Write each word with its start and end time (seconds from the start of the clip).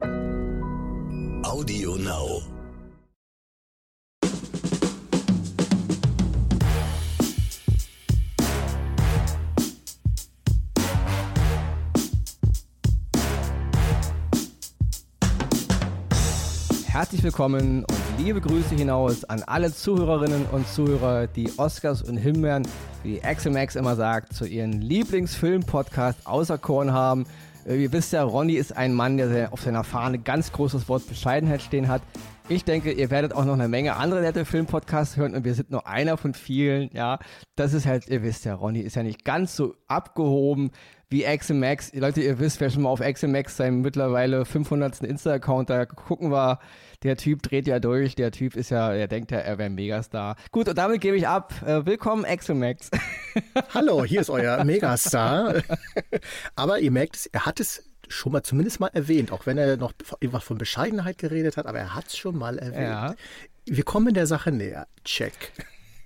Audio 0.00 1.96
Now. 1.96 2.42
Herzlich 16.86 17.24
willkommen 17.24 17.84
und 17.84 17.86
liebe 18.18 18.40
Grüße 18.40 18.76
hinaus 18.76 19.24
an 19.24 19.42
alle 19.46 19.72
Zuhörerinnen 19.72 20.46
und 20.46 20.68
Zuhörer, 20.68 21.26
die 21.26 21.50
Oscars 21.58 22.02
und 22.02 22.18
Himbeeren, 22.18 22.68
wie 23.02 23.20
Max 23.50 23.74
immer 23.74 23.96
sagt, 23.96 24.32
zu 24.32 24.46
ihren 24.46 24.80
Lieblingsfilm-Podcast 24.80 26.24
auserkoren 26.24 26.92
haben. 26.92 27.26
Äh, 27.68 27.82
Ihr 27.82 27.92
wisst 27.92 28.12
ja, 28.12 28.22
Ronny 28.22 28.54
ist 28.54 28.76
ein 28.76 28.94
Mann, 28.94 29.16
der 29.16 29.52
auf 29.52 29.60
seiner 29.60 29.84
Fahne 29.84 30.18
ganz 30.18 30.52
großes 30.52 30.88
Wort 30.88 31.06
Bescheidenheit 31.06 31.62
stehen 31.62 31.88
hat. 31.88 32.02
Ich 32.48 32.64
denke, 32.64 32.92
ihr 32.92 33.10
werdet 33.10 33.34
auch 33.34 33.44
noch 33.44 33.52
eine 33.52 33.68
Menge 33.68 33.96
andere 33.96 34.22
nette 34.22 34.46
Filmpodcasts 34.46 35.18
hören 35.18 35.34
und 35.34 35.44
wir 35.44 35.54
sind 35.54 35.70
nur 35.70 35.86
einer 35.86 36.16
von 36.16 36.32
vielen, 36.32 36.88
ja. 36.94 37.18
Das 37.56 37.74
ist 37.74 37.84
halt, 37.84 38.08
ihr 38.08 38.22
wisst 38.22 38.46
ja, 38.46 38.54
Ronny 38.54 38.80
ist 38.80 38.96
ja 38.96 39.02
nicht 39.02 39.24
ganz 39.24 39.54
so 39.54 39.74
abgehoben 39.86 40.70
wie 41.10 41.26
Axel 41.26 41.56
Max. 41.56 41.92
Leute, 41.94 42.22
ihr 42.22 42.38
wisst, 42.38 42.60
wer 42.60 42.70
schon 42.70 42.82
mal 42.82 42.90
auf 42.90 43.02
Axel 43.02 43.28
Max 43.28 43.56
seinem 43.56 43.82
mittlerweile 43.82 44.44
500. 44.46 45.02
Insta-Account 45.02 45.68
da 45.68 45.84
gucken 45.84 46.30
war, 46.30 46.60
der 47.02 47.16
Typ 47.16 47.42
dreht 47.42 47.66
ja 47.66 47.78
durch, 47.78 48.14
der 48.16 48.32
Typ 48.32 48.56
ist 48.56 48.70
ja, 48.70 48.92
er 48.92 49.06
denkt 49.06 49.30
ja, 49.30 49.38
er 49.38 49.58
wäre 49.58 49.66
ein 49.66 49.74
Megastar. 49.74 50.36
Gut, 50.50 50.68
und 50.68 50.76
damit 50.76 51.00
gebe 51.00 51.16
ich 51.16 51.28
ab. 51.28 51.54
Äh, 51.64 51.86
willkommen, 51.86 52.24
Axel 52.24 52.56
Max. 52.56 52.90
Hallo, 53.74 54.04
hier 54.04 54.20
ist 54.20 54.30
euer 54.30 54.64
Megastar. 54.64 55.62
Aber 56.56 56.80
ihr 56.80 56.90
merkt 56.90 57.16
es, 57.16 57.26
er 57.26 57.46
hat 57.46 57.60
es 57.60 57.88
schon 58.08 58.32
mal 58.32 58.42
zumindest 58.42 58.80
mal 58.80 58.88
erwähnt, 58.88 59.30
auch 59.32 59.46
wenn 59.46 59.58
er 59.58 59.76
noch 59.76 59.92
von 60.40 60.58
Bescheidenheit 60.58 61.18
geredet 61.18 61.56
hat, 61.56 61.66
aber 61.66 61.78
er 61.78 61.94
hat 61.94 62.08
es 62.08 62.16
schon 62.16 62.36
mal 62.36 62.58
erwähnt. 62.58 62.82
Ja. 62.82 63.14
Wir 63.66 63.84
kommen 63.84 64.14
der 64.14 64.26
Sache 64.26 64.50
näher. 64.50 64.88
Check. 65.04 65.52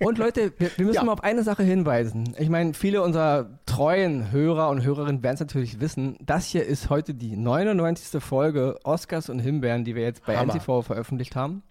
Und 0.05 0.17
Leute, 0.17 0.51
wir, 0.57 0.69
wir 0.75 0.85
müssen 0.85 0.95
Ja. 0.97 1.03
mal 1.03 1.13
auf 1.13 1.23
eine 1.23 1.43
Sache 1.43 1.63
hinweisen. 1.63 2.35
Ich 2.37 2.49
meine, 2.49 2.73
viele 2.73 3.01
unserer 3.01 3.59
treuen 3.65 4.31
Hörer 4.31 4.69
und 4.69 4.83
Hörerinnen 4.83 5.23
werden 5.23 5.35
es 5.35 5.39
natürlich 5.39 5.79
wissen. 5.79 6.17
Das 6.21 6.45
hier 6.45 6.65
ist 6.65 6.89
heute 6.89 7.13
die 7.13 7.35
99. 7.35 8.21
Folge 8.21 8.77
Oscars 8.83 9.29
und 9.29 9.39
Himbeeren, 9.39 9.83
die 9.85 9.95
wir 9.95 10.03
jetzt 10.03 10.25
bei 10.25 10.37
Hammer. 10.37 10.53
NTV 10.55 10.81
veröffentlicht 10.83 11.35
haben. 11.35 11.63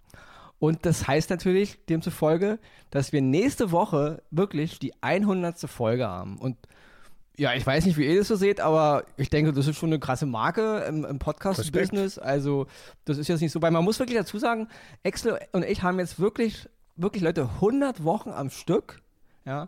Und 0.59 0.85
das 0.85 1.07
heißt 1.07 1.29
natürlich 1.29 1.77
demzufolge, 1.87 2.57
dass 2.89 3.11
wir 3.11 3.21
nächste 3.21 3.71
Woche 3.71 4.21
wirklich 4.31 4.79
die 4.79 4.93
100. 5.01 5.59
Folge 5.69 6.07
haben. 6.07 6.37
Und 6.37 6.57
ja, 7.35 7.53
ich 7.55 7.65
weiß 7.65 7.85
nicht, 7.87 7.97
wie 7.97 8.05
ihr 8.05 8.19
das 8.19 8.27
so 8.27 8.35
seht, 8.35 8.61
aber 8.61 9.05
ich 9.17 9.29
denke, 9.31 9.53
das 9.53 9.65
ist 9.67 9.75
schon 9.77 9.89
eine 9.89 9.97
krasse 9.99 10.27
Marke 10.27 10.85
im, 10.87 11.03
im 11.03 11.17
Podcast-Business. 11.17 12.19
Also, 12.19 12.67
das 13.05 13.17
ist 13.17 13.27
jetzt 13.27 13.41
nicht 13.41 13.51
so, 13.51 13.59
weil 13.61 13.71
man 13.71 13.83
muss 13.83 13.97
wirklich 13.97 14.17
dazu 14.19 14.37
sagen, 14.37 14.67
Excel 15.01 15.39
und 15.51 15.65
ich 15.65 15.81
haben 15.81 15.97
jetzt 15.97 16.19
wirklich, 16.19 16.69
wirklich 16.95 17.23
Leute, 17.23 17.49
100 17.55 18.03
Wochen 18.03 18.29
am 18.31 18.49
Stück, 18.49 19.01
ja, 19.45 19.67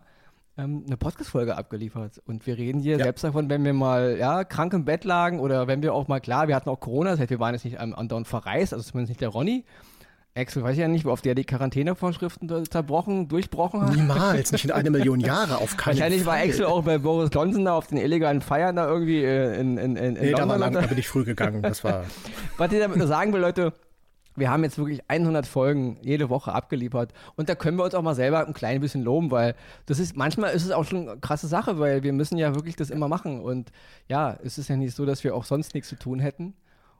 ähm, 0.58 0.84
eine 0.86 0.96
Podcast-Folge 0.96 1.56
abgeliefert. 1.56 2.22
Und 2.26 2.46
wir 2.46 2.56
reden 2.56 2.80
hier 2.80 2.96
Ja. 2.96 3.04
selbst 3.04 3.22
davon, 3.24 3.50
wenn 3.50 3.64
wir 3.64 3.74
mal, 3.74 4.16
ja, 4.18 4.44
krank 4.44 4.72
im 4.72 4.84
Bett 4.86 5.04
lagen 5.04 5.38
oder 5.40 5.66
wenn 5.66 5.82
wir 5.82 5.92
auch 5.92 6.08
mal, 6.08 6.20
klar, 6.20 6.48
wir 6.48 6.54
hatten 6.56 6.70
auch 6.70 6.80
Corona, 6.80 7.10
das 7.10 7.20
heißt, 7.20 7.30
wir 7.30 7.40
waren 7.40 7.54
jetzt 7.54 7.64
nicht 7.64 7.78
am 7.78 7.94
andauernd 7.94 8.26
verreist, 8.26 8.72
also 8.72 8.84
zumindest 8.84 9.10
nicht 9.10 9.20
der 9.20 9.28
Ronny. 9.28 9.64
Axel 10.34 10.62
weiß 10.62 10.74
ich 10.74 10.80
ja 10.80 10.88
nicht, 10.88 11.06
oft 11.06 11.24
der 11.24 11.34
die 11.34 11.44
Quarantänevorschriften 11.44 12.66
zerbrochen, 12.70 13.26
durchbrochen 13.28 13.80
hat. 13.82 13.94
Niemals, 13.96 14.52
nicht 14.52 14.66
in 14.66 14.70
eine 14.70 14.90
Million 14.90 15.18
Jahre, 15.20 15.56
auf 15.58 15.78
keinen 15.78 15.94
Wahrscheinlich 15.94 16.24
Fall. 16.24 16.38
war 16.40 16.44
Axel 16.46 16.66
auch 16.66 16.82
bei 16.84 16.98
Boris 16.98 17.30
Johnson 17.32 17.64
da 17.64 17.74
auf 17.74 17.86
den 17.86 17.96
illegalen 17.96 18.42
Feiern 18.42 18.76
da 18.76 18.86
irgendwie 18.86 19.24
äh, 19.24 19.58
in, 19.58 19.78
in, 19.78 19.96
in, 19.96 20.14
in 20.16 20.22
Nee, 20.22 20.32
da, 20.32 20.40
war 20.46 20.58
London. 20.58 20.72
lang, 20.74 20.82
da 20.82 20.88
bin 20.88 20.98
ich 20.98 21.08
früh 21.08 21.24
gegangen. 21.24 21.62
Das 21.62 21.82
war 21.84 22.04
Was 22.58 22.70
ich 22.72 22.78
damit 22.78 22.98
nur 22.98 23.06
sagen 23.06 23.32
will, 23.32 23.40
Leute, 23.40 23.72
wir 24.36 24.50
haben 24.50 24.62
jetzt 24.64 24.78
wirklich 24.78 25.02
100 25.08 25.46
Folgen 25.46 25.98
jede 26.02 26.28
Woche 26.28 26.52
abgeliefert 26.52 27.12
und 27.36 27.48
da 27.48 27.54
können 27.54 27.76
wir 27.78 27.84
uns 27.84 27.94
auch 27.94 28.02
mal 28.02 28.14
selber 28.14 28.46
ein 28.46 28.54
klein 28.54 28.80
bisschen 28.80 29.02
loben, 29.02 29.30
weil 29.30 29.54
das 29.86 29.98
ist, 29.98 30.16
manchmal 30.16 30.52
ist 30.54 30.64
es 30.64 30.70
auch 30.70 30.84
schon 30.84 31.08
eine 31.08 31.18
krasse 31.20 31.46
Sache, 31.48 31.78
weil 31.78 32.02
wir 32.02 32.12
müssen 32.12 32.36
ja 32.38 32.54
wirklich 32.54 32.76
das 32.76 32.90
immer 32.90 33.08
machen 33.08 33.40
und 33.40 33.70
ja, 34.08 34.38
es 34.44 34.58
ist 34.58 34.68
ja 34.68 34.76
nicht 34.76 34.94
so, 34.94 35.06
dass 35.06 35.24
wir 35.24 35.34
auch 35.34 35.44
sonst 35.44 35.74
nichts 35.74 35.88
zu 35.88 35.96
tun 35.96 36.18
hätten 36.18 36.54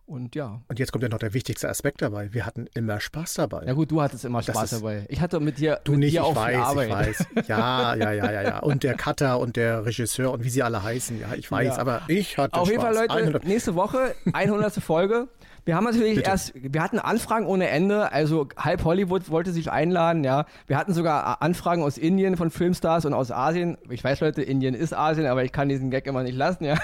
und 0.07 0.37
ja. 0.37 0.61
Und 0.69 0.79
jetzt 0.79 0.93
kommt 0.93 1.03
ja 1.03 1.09
noch 1.09 1.19
der 1.19 1.35
wichtigste 1.35 1.69
Aspekt 1.69 2.01
dabei. 2.01 2.33
Wir 2.33 2.47
hatten 2.47 2.67
immer 2.75 3.01
Spaß 3.01 3.35
dabei. 3.35 3.65
Ja 3.67 3.73
gut, 3.73 3.91
du 3.91 4.01
hattest 4.01 4.25
immer 4.25 4.39
Das 4.39 4.55
Spaß 4.55 4.73
ist- 4.75 4.81
dabei. 4.81 5.05
Ich 5.09 5.21
hatte 5.21 5.41
mit 5.41 5.59
dir, 5.59 5.81
Du 5.83 5.93
mit 5.93 6.01
nicht, 6.03 6.15
dir 6.15 6.25
ich 6.31 6.37
weiß, 6.37 6.57
Arbeit. 6.59 6.87
ich 6.89 6.95
weiß. 6.95 7.27
Ja, 7.49 7.95
ja, 7.97 8.13
ja, 8.13 8.31
ja, 8.31 8.43
ja. 8.43 8.59
Und 8.61 8.85
der 8.85 8.95
Cutter 8.95 9.41
und 9.41 9.57
der 9.57 9.85
Regisseur 9.85 10.31
und 10.31 10.45
wie 10.45 10.49
sie 10.49 10.63
alle 10.63 10.81
heißen. 10.81 11.19
Ja, 11.21 11.35
ich 11.35 11.51
weiß, 11.51 11.75
Ja. 11.75 11.79
aber 11.79 12.03
ich 12.07 12.39
hatte 12.39 12.55
Auf 12.55 12.69
jeden 12.71 12.81
Fall, 12.83 12.95
Spaß. 12.95 13.09
Leute, 13.09 13.21
100 13.21 13.45
nächste 13.47 13.75
Woche, 13.75 14.15
100. 14.33 14.81
Folge. 14.81 15.27
Wir 15.67 15.75
haben 15.75 15.83
natürlich 15.83 16.15
Bitte. 16.15 16.31
erst, 16.31 16.53
wir 16.55 16.81
hatten 16.81 17.01
Anfragen 17.01 17.45
ohne 17.45 17.69
Ende, 17.69 18.13
also 18.13 18.47
halb 18.57 18.85
Hollywood 18.85 19.31
wollte 19.31 19.51
sich 19.51 19.69
einladen, 19.73 20.23
ja. 20.23 20.47
Wir 20.69 20.79
hatten 20.79 20.95
sogar 20.95 21.43
Anfragen 21.43 21.83
aus 21.83 21.99
Indien 21.99 22.37
von 22.37 22.51
Filmstars 22.53 23.05
und 23.05 23.13
aus 23.13 23.33
Asien. 23.33 23.77
Ich 23.91 24.05
weiß, 24.05 24.21
Leute, 24.21 24.43
Indien 24.43 24.75
ist 24.75 24.97
Asien, 24.97 25.27
aber 25.27 25.43
ich 25.43 25.51
kann 25.51 25.69
diesen 25.69 25.91
Gag 25.91 26.07
immer 26.07 26.23
nicht 26.23 26.37
lassen, 26.37 26.67
ja. 26.67 26.77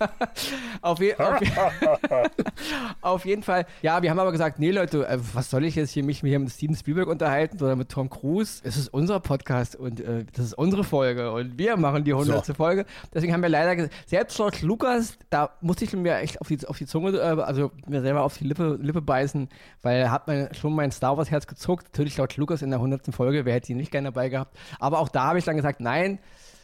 auf, 0.80 0.98
je, 0.98 1.14
auf, 1.16 1.40
auf 3.02 3.26
jeden 3.26 3.42
Fall. 3.42 3.66
Ja, 3.82 4.00
wir 4.00 4.08
haben 4.08 4.18
aber 4.18 4.32
gesagt, 4.32 4.58
nee, 4.60 4.70
Leute, 4.70 5.06
äh, 5.06 5.18
was 5.34 5.50
soll 5.50 5.66
ich 5.66 5.74
jetzt 5.74 5.90
hier 5.90 6.02
mich 6.02 6.20
hier 6.20 6.38
mit 6.38 6.50
Steven 6.50 6.74
Spielberg 6.74 7.08
unterhalten 7.08 7.62
oder 7.62 7.76
mit 7.76 7.90
Tom 7.90 8.08
Cruise? 8.08 8.62
Es 8.64 8.78
ist 8.78 8.88
unser 8.94 9.20
Podcast 9.20 9.76
und 9.76 10.00
äh, 10.00 10.24
das 10.32 10.46
ist 10.46 10.54
unsere 10.54 10.84
Folge 10.84 11.32
und 11.32 11.58
wir 11.58 11.76
machen 11.76 12.04
die 12.04 12.14
100. 12.14 12.46
So. 12.46 12.54
Folge. 12.54 12.86
Deswegen 13.12 13.34
haben 13.34 13.42
wir 13.42 13.50
leider 13.50 13.76
gesagt, 13.76 13.94
selbst 14.06 14.38
George 14.38 14.60
Lucas, 14.62 15.18
da 15.28 15.50
musste 15.60 15.84
ich 15.84 15.92
mir 15.92 16.16
echt 16.16 16.40
auf 16.40 16.48
die, 16.48 16.66
auf 16.66 16.78
die 16.78 16.86
Zunge, 16.86 17.10
äh, 17.18 17.42
also 17.42 17.72
mir 17.86 18.05
selber 18.06 18.22
auf 18.22 18.38
die 18.38 18.44
Lippe, 18.44 18.78
Lippe 18.80 19.02
beißen, 19.02 19.48
weil 19.82 20.10
hat 20.10 20.26
man 20.28 20.54
schon 20.54 20.74
mein 20.74 20.92
Star 20.92 21.16
Wars 21.18 21.30
Herz 21.30 21.46
gezuckt. 21.46 21.86
Natürlich 21.92 22.14
George 22.14 22.34
Lucas 22.38 22.62
in 22.62 22.70
der 22.70 22.78
100. 22.78 23.14
Folge, 23.14 23.44
wer 23.44 23.54
hätte 23.54 23.72
ihn 23.72 23.78
nicht 23.78 23.90
gerne 23.90 24.08
dabei 24.08 24.28
gehabt. 24.28 24.56
Aber 24.78 25.00
auch 25.00 25.08
da 25.08 25.24
habe 25.24 25.38
ich 25.38 25.44
dann 25.44 25.56
gesagt, 25.56 25.80
nein, 25.80 26.18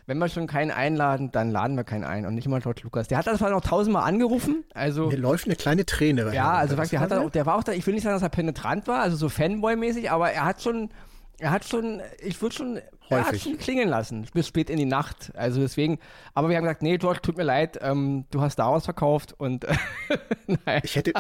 wenn 0.07 0.19
wir 0.19 0.29
schon 0.29 0.47
keinen 0.47 0.71
einladen, 0.71 1.31
dann 1.33 1.51
laden 1.51 1.77
wir 1.77 1.85
keinen 1.85 2.05
ein 2.05 2.27
und 2.27 2.35
nicht 2.35 2.49
mal 2.49 2.61
George 2.61 2.81
Lucas. 2.85 3.09
Der 3.09 3.19
hat 3.19 3.27
das 3.27 3.39
zwar 3.39 3.51
noch 3.51 3.61
tausendmal 3.61 4.03
angerufen, 4.05 4.65
also 4.75 5.09
Mir 5.09 5.19
läuft 5.19 5.47
eine 5.47 5.57
kleine 5.57 5.87
Träne. 5.87 6.33
ja, 6.35 6.53
also 6.53 6.75
der, 6.77 7.01
hat 7.01 7.13
auch, 7.13 7.31
der 7.31 7.47
war 7.47 7.57
auch 7.57 7.65
da, 7.65 7.73
ich 7.73 7.87
will 7.87 7.95
nicht 7.95 8.03
sagen, 8.03 8.15
dass 8.15 8.23
er 8.23 8.29
penetrant 8.29 8.89
war, 8.89 9.01
also 9.01 9.17
so 9.17 9.29
Fanboy-mäßig, 9.29 10.11
aber 10.11 10.31
er 10.31 10.45
hat 10.45 10.63
schon, 10.63 10.91
er 11.39 11.51
hat 11.51 11.65
schon, 11.65 12.01
ich 12.23 12.41
würde 12.41 12.55
schon, 12.55 12.77
er 13.09 13.21
hat 13.21 13.27
Häufig. 13.29 13.43
schon 13.43 13.59
klingeln 13.59 13.89
lassen, 13.89 14.27
bis 14.33 14.47
spät 14.47 14.71
in 14.71 14.77
die 14.79 14.85
Nacht. 14.85 15.33
Also 15.35 15.61
deswegen, 15.61 15.99
aber 16.35 16.49
wir 16.49 16.57
haben 16.57 16.63
gesagt, 16.65 16.83
nee, 16.83 16.97
George, 16.99 17.21
tut 17.21 17.37
mir 17.37 17.43
leid, 17.43 17.79
ähm, 17.83 18.25
du 18.31 18.41
hast 18.41 18.55
Star 18.55 18.71
Wars 18.73 18.85
verkauft 18.85 19.35
und 19.39 19.67
nein. 20.67 20.81
Ich 20.85 20.97
hätte, 20.97 21.13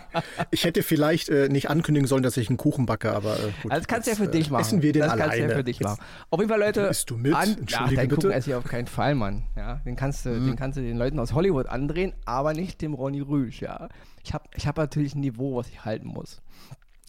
ich 0.50 0.64
hätte 0.64 0.82
vielleicht 0.82 1.28
äh, 1.28 1.48
nicht 1.48 1.70
ankündigen 1.70 2.06
sollen, 2.08 2.22
dass 2.22 2.36
ich 2.36 2.48
einen 2.48 2.56
Kuchen 2.58 2.86
backe, 2.86 3.12
aber 3.14 3.34
äh, 3.38 3.42
gut. 3.62 3.70
Also 3.72 3.80
das 3.80 3.86
kannst 3.86 4.06
du 4.06 4.10
ja 4.10 4.16
für 4.16 4.28
dich 4.28 4.48
äh, 4.48 4.52
machen. 4.52 4.60
Essen 4.62 4.82
wir 4.82 4.92
den 4.92 5.02
das 5.02 5.12
alleine. 5.12 5.30
kannst 5.30 5.38
du 5.44 5.48
ja 5.50 5.56
für 5.56 5.64
dich 5.64 5.80
machen. 5.80 6.00
Auf 6.30 6.40
jeden 6.40 6.50
Fall, 6.50 6.60
Leute. 6.60 6.80
Isst 6.82 7.10
du 7.10 7.16
mit? 7.16 7.34
An, 7.34 7.48
ja, 7.50 7.56
Entschuldige 7.58 7.96
deinen 7.96 8.08
bitte. 8.08 8.20
Kuchen 8.22 8.30
esse 8.32 8.50
ich 8.50 8.56
auf 8.56 8.64
keinen 8.64 8.86
Fall, 8.88 9.14
Mann. 9.14 9.44
Ja, 9.56 9.76
den 9.84 9.96
kannst 9.96 10.26
du, 10.26 10.30
Mhm. 10.30 10.46
den 10.46 10.56
kannst 10.56 10.76
du 10.78 10.82
den 10.82 10.96
Leuten 10.98 11.18
aus 11.20 11.32
Hollywood 11.32 11.66
andrehen, 11.66 12.12
aber 12.24 12.52
nicht 12.52 12.82
dem 12.82 12.94
Ronny 12.94 13.20
Rüsch, 13.20 13.60
ja. 13.62 13.88
Ich 14.24 14.34
habe 14.34 14.44
ich 14.56 14.66
hab 14.66 14.76
natürlich 14.76 15.14
ein 15.14 15.20
Niveau, 15.20 15.56
was 15.56 15.68
ich 15.68 15.84
halten 15.84 16.08
muss. 16.08 16.42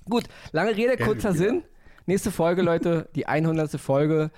Gut, 0.06 0.25
lange 0.52 0.75
Rede, 0.75 0.98
Ja, 1.00 1.06
kurzer 1.06 1.30
ja. 1.30 1.36
Sinn. 1.36 1.64
Nächste 2.09 2.31
Folge, 2.31 2.64
Leute, 2.64 3.08
die 3.14 3.28
100. 3.28 3.80
Folge. 3.80 4.31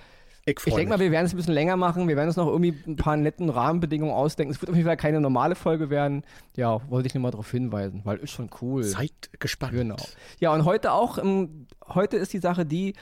Ich, 0.43 0.57
Ich 0.65 0.73
denke 0.73 0.89
mal, 0.89 0.99
wir 0.99 1.09
werden 1.09 1.25
es 1.25 1.33
ein 1.33 1.37
bisschen 1.37 1.53
länger 1.53 1.77
machen. 1.77 2.09
Wir 2.09 2.17
werden 2.17 2.27
uns 2.27 2.35
noch 2.35 2.47
irgendwie 2.47 2.75
ein 2.85 2.97
paar 2.97 3.15
netten 3.15 3.49
Rahmenbedingungen 3.49 4.13
ausdenken. 4.13 4.53
Es 4.53 4.59
wird 4.59 4.71
auf 4.71 4.75
jeden 4.75 4.89
Fall 4.89 4.97
keine 4.97 5.21
normale 5.21 5.55
Folge 5.55 5.89
werden. 5.89 6.25
Ja, 6.57 6.81
wollte 6.89 7.07
ich 7.07 7.13
nur 7.13 7.21
mal 7.21 7.31
darauf 7.31 7.49
hinweisen, 7.49 8.01
weil 8.03 8.17
ist 8.17 8.31
schon 8.31 8.49
cool. 8.61 8.83
Seid 8.83 9.13
gespannt. 9.39 9.71
Genau. 9.71 9.95
Ja, 10.39 10.53
und 10.53 10.65
heute 10.65 10.91
auch, 10.91 11.17
ähm, 11.17 11.65
heute 11.87 12.17
ist 12.17 12.33
die 12.33 12.39
Sache 12.39 12.65
die, 12.65 12.93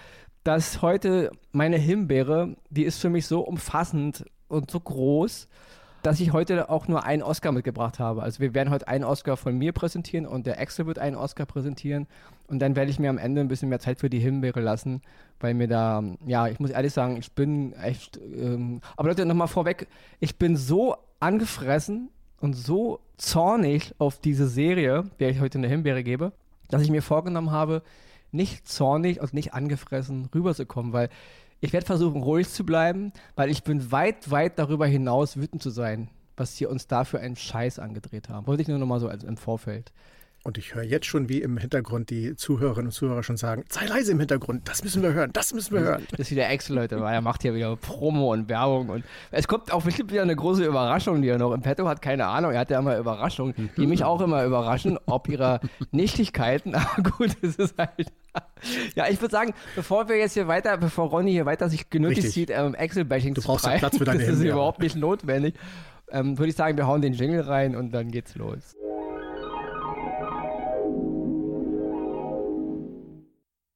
dass 0.43 0.83
heute 0.83 1.31
meine 1.51 1.77
Himbeere, 1.77 2.55
die 2.69 2.83
ist 2.83 2.99
für 2.99 3.09
mich 3.09 3.25
so 3.25 3.41
umfassend 3.41 4.23
und 4.49 4.69
so 4.69 4.79
groß, 4.79 5.47
dass 6.03 6.19
ich 6.19 6.31
heute 6.31 6.69
auch 6.69 6.87
nur 6.87 7.05
einen 7.05 7.23
Oscar 7.23 7.51
mitgebracht 7.51 7.97
habe. 7.97 8.21
Also 8.21 8.39
wir 8.39 8.53
werden 8.53 8.69
heute 8.69 8.87
einen 8.87 9.03
Oscar 9.03 9.35
von 9.35 9.57
mir 9.57 9.71
präsentieren 9.71 10.27
und 10.27 10.45
der 10.45 10.59
Axel 10.59 10.85
wird 10.85 10.99
einen 10.99 11.15
Oscar 11.15 11.47
präsentieren. 11.47 12.05
Und 12.49 12.59
dann 12.59 12.75
werde 12.75 12.89
ich 12.89 12.99
mir 12.99 13.09
am 13.09 13.19
Ende 13.19 13.41
ein 13.41 13.47
bisschen 13.47 13.69
mehr 13.69 13.79
Zeit 13.79 13.99
für 13.99 14.09
die 14.09 14.19
Himbeere 14.19 14.59
lassen, 14.59 15.01
weil 15.39 15.53
mir 15.53 15.67
da, 15.67 16.03
ja, 16.25 16.47
ich 16.47 16.59
muss 16.59 16.71
ehrlich 16.71 16.93
sagen, 16.93 17.17
ich 17.17 17.31
bin 17.33 17.73
echt, 17.73 18.17
ähm, 18.17 18.81
aber 18.97 19.09
Leute, 19.09 19.25
nochmal 19.25 19.47
vorweg, 19.47 19.87
ich 20.19 20.37
bin 20.37 20.57
so 20.57 20.95
angefressen 21.19 22.09
und 22.41 22.53
so 22.53 22.99
zornig 23.17 23.93
auf 23.99 24.19
diese 24.19 24.47
Serie, 24.47 25.03
der 25.19 25.29
ich 25.29 25.39
heute 25.39 25.59
eine 25.59 25.67
Himbeere 25.67 26.03
gebe, 26.03 26.31
dass 26.69 26.81
ich 26.81 26.89
mir 26.89 27.03
vorgenommen 27.03 27.51
habe, 27.51 27.83
nicht 28.31 28.67
zornig 28.67 29.21
und 29.21 29.33
nicht 29.33 29.53
angefressen 29.53 30.29
rüberzukommen, 30.33 30.91
weil 30.91 31.09
ich 31.61 31.73
werde 31.73 31.85
versuchen, 31.85 32.23
ruhig 32.23 32.49
zu 32.49 32.65
bleiben, 32.65 33.11
weil 33.35 33.49
ich 33.49 33.63
bin 33.63 33.91
weit, 33.91 34.31
weit 34.31 34.57
darüber 34.57 34.87
hinaus 34.87 35.37
wütend 35.37 35.61
zu 35.61 35.69
sein, 35.69 36.09
was 36.37 36.55
sie 36.55 36.65
uns 36.65 36.87
da 36.87 37.03
für 37.03 37.19
einen 37.19 37.35
Scheiß 37.35 37.79
angedreht 37.79 38.29
haben. 38.29 38.47
Wollte 38.47 38.61
ich 38.61 38.67
nur 38.67 38.77
noch 38.77 38.87
mal 38.87 38.99
so 38.99 39.09
im 39.09 39.37
Vorfeld. 39.37 39.91
Und 40.43 40.57
ich 40.57 40.73
höre 40.73 40.83
jetzt 40.83 41.05
schon, 41.05 41.27
wie 41.27 41.41
im 41.41 41.57
Hintergrund 41.57 42.09
die 42.09 42.35
Zuhörerinnen 42.35 42.87
und 42.87 42.91
Zuhörer 42.91 43.23
schon 43.23 43.35
sagen, 43.35 43.65
sei 43.69 43.85
leise 43.85 44.13
im 44.13 44.19
Hintergrund, 44.19 44.69
das 44.69 44.83
müssen 44.83 45.03
wir 45.03 45.13
hören, 45.13 45.31
das 45.33 45.53
müssen 45.53 45.73
wir 45.73 45.81
hören. 45.81 46.07
Das 46.11 46.21
ist 46.21 46.31
wieder 46.31 46.49
Excel, 46.49 46.77
Leute, 46.77 46.99
weil 47.01 47.13
er 47.13 47.21
macht 47.21 47.41
hier 47.41 47.53
wieder 47.53 47.75
Promo 47.75 48.31
und 48.31 48.47
Werbung 48.47 48.89
und 48.89 49.03
es 49.31 49.47
kommt 49.47 49.71
auch 49.73 49.83
bestimmt 49.83 50.11
wieder 50.11 50.21
eine 50.21 50.35
große 50.35 50.63
Überraschung, 50.63 51.21
die 51.21 51.27
er 51.27 51.37
noch 51.37 51.51
im 51.53 51.61
Petto 51.61 51.87
hat, 51.87 52.01
keine 52.01 52.25
Ahnung, 52.27 52.51
er 52.51 52.59
hat 52.61 52.69
ja 52.69 52.79
immer 52.79 52.97
Überraschungen, 52.97 53.69
die 53.75 53.85
mich 53.85 54.05
auch 54.05 54.21
immer 54.21 54.45
überraschen, 54.45 54.97
ob 55.05 55.27
ihrer 55.27 55.59
Nichtigkeiten, 55.91 56.73
aber 56.75 57.03
gut, 57.03 57.35
es 57.41 57.57
ist 57.57 57.77
halt... 57.77 58.11
Ja, 58.95 59.07
ich 59.09 59.19
würde 59.21 59.31
sagen, 59.31 59.53
bevor 59.75 60.07
wir 60.07 60.17
jetzt 60.17 60.33
hier 60.33 60.47
weiter, 60.47 60.77
bevor 60.77 61.09
Ronny 61.09 61.31
hier 61.31 61.45
weiter 61.45 61.69
sich 61.69 61.89
genötigt 61.89 62.27
Richtig. 62.27 62.33
sieht, 62.33 62.49
ähm, 62.51 62.75
Excel-Bashing 62.75 63.35
zu 63.35 63.41
brauchst 63.41 63.65
ja 63.65 63.71
treiben, 63.71 63.79
Platz 63.79 63.97
für 63.97 64.05
deine 64.05 64.19
das 64.19 64.29
ist 64.29 64.35
Hände, 64.39 64.51
überhaupt 64.51 64.79
nicht 64.79 64.95
notwendig, 64.95 65.55
ähm, 66.11 66.37
würde 66.37 66.49
ich 66.49 66.55
sagen, 66.55 66.77
wir 66.77 66.87
hauen 66.87 67.01
den 67.01 67.13
Jingle 67.13 67.41
rein 67.41 67.75
und 67.75 67.91
dann 67.91 68.11
geht's 68.11 68.35
los. 68.35 68.75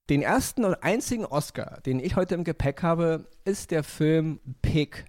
Den 0.09 0.21
ersten 0.21 0.65
und 0.65 0.75
einzigen 0.83 1.25
Oscar, 1.25 1.79
den 1.85 2.01
ich 2.01 2.17
heute 2.17 2.35
im 2.35 2.43
Gepäck 2.43 2.83
habe, 2.83 3.25
ist 3.45 3.71
der 3.71 3.83
Film 3.83 4.41
Pig. 4.61 5.05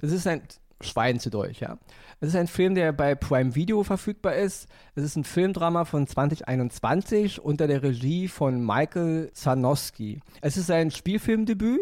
Das 0.00 0.12
ist 0.12 0.24
ein 0.24 0.42
Schwein 0.80 1.18
zu 1.18 1.30
Deutsch, 1.30 1.60
ja. 1.60 1.78
Es 2.20 2.28
ist 2.28 2.36
ein 2.36 2.46
Film, 2.46 2.76
der 2.76 2.92
bei 2.92 3.16
Prime 3.16 3.56
Video 3.56 3.82
verfügbar 3.82 4.36
ist. 4.36 4.68
Es 4.94 5.02
ist 5.02 5.16
ein 5.16 5.24
Filmdrama 5.24 5.84
von 5.84 6.06
2021 6.06 7.40
unter 7.40 7.66
der 7.66 7.82
Regie 7.82 8.28
von 8.28 8.64
Michael 8.64 9.32
Zanowski. 9.32 10.20
Es 10.42 10.56
ist 10.56 10.70
ein 10.70 10.92
Spielfilmdebüt. 10.92 11.80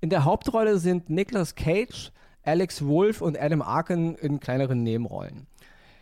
In 0.00 0.08
der 0.08 0.24
Hauptrolle 0.24 0.78
sind 0.78 1.10
Nicolas 1.10 1.54
Cage, 1.54 2.12
Alex 2.42 2.82
Wolff 2.86 3.20
und 3.20 3.38
Adam 3.38 3.60
Arkin 3.60 4.14
in 4.14 4.40
kleineren 4.40 4.82
Nebenrollen. 4.82 5.46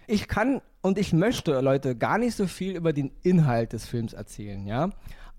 Ich 0.06 0.28
kann 0.28 0.60
und 0.80 0.96
ich 0.96 1.12
möchte, 1.12 1.60
Leute, 1.60 1.96
gar 1.96 2.18
nicht 2.18 2.36
so 2.36 2.46
viel 2.46 2.76
über 2.76 2.92
den 2.92 3.10
Inhalt 3.22 3.72
des 3.72 3.86
Films 3.86 4.12
erzählen, 4.12 4.64
ja. 4.64 4.90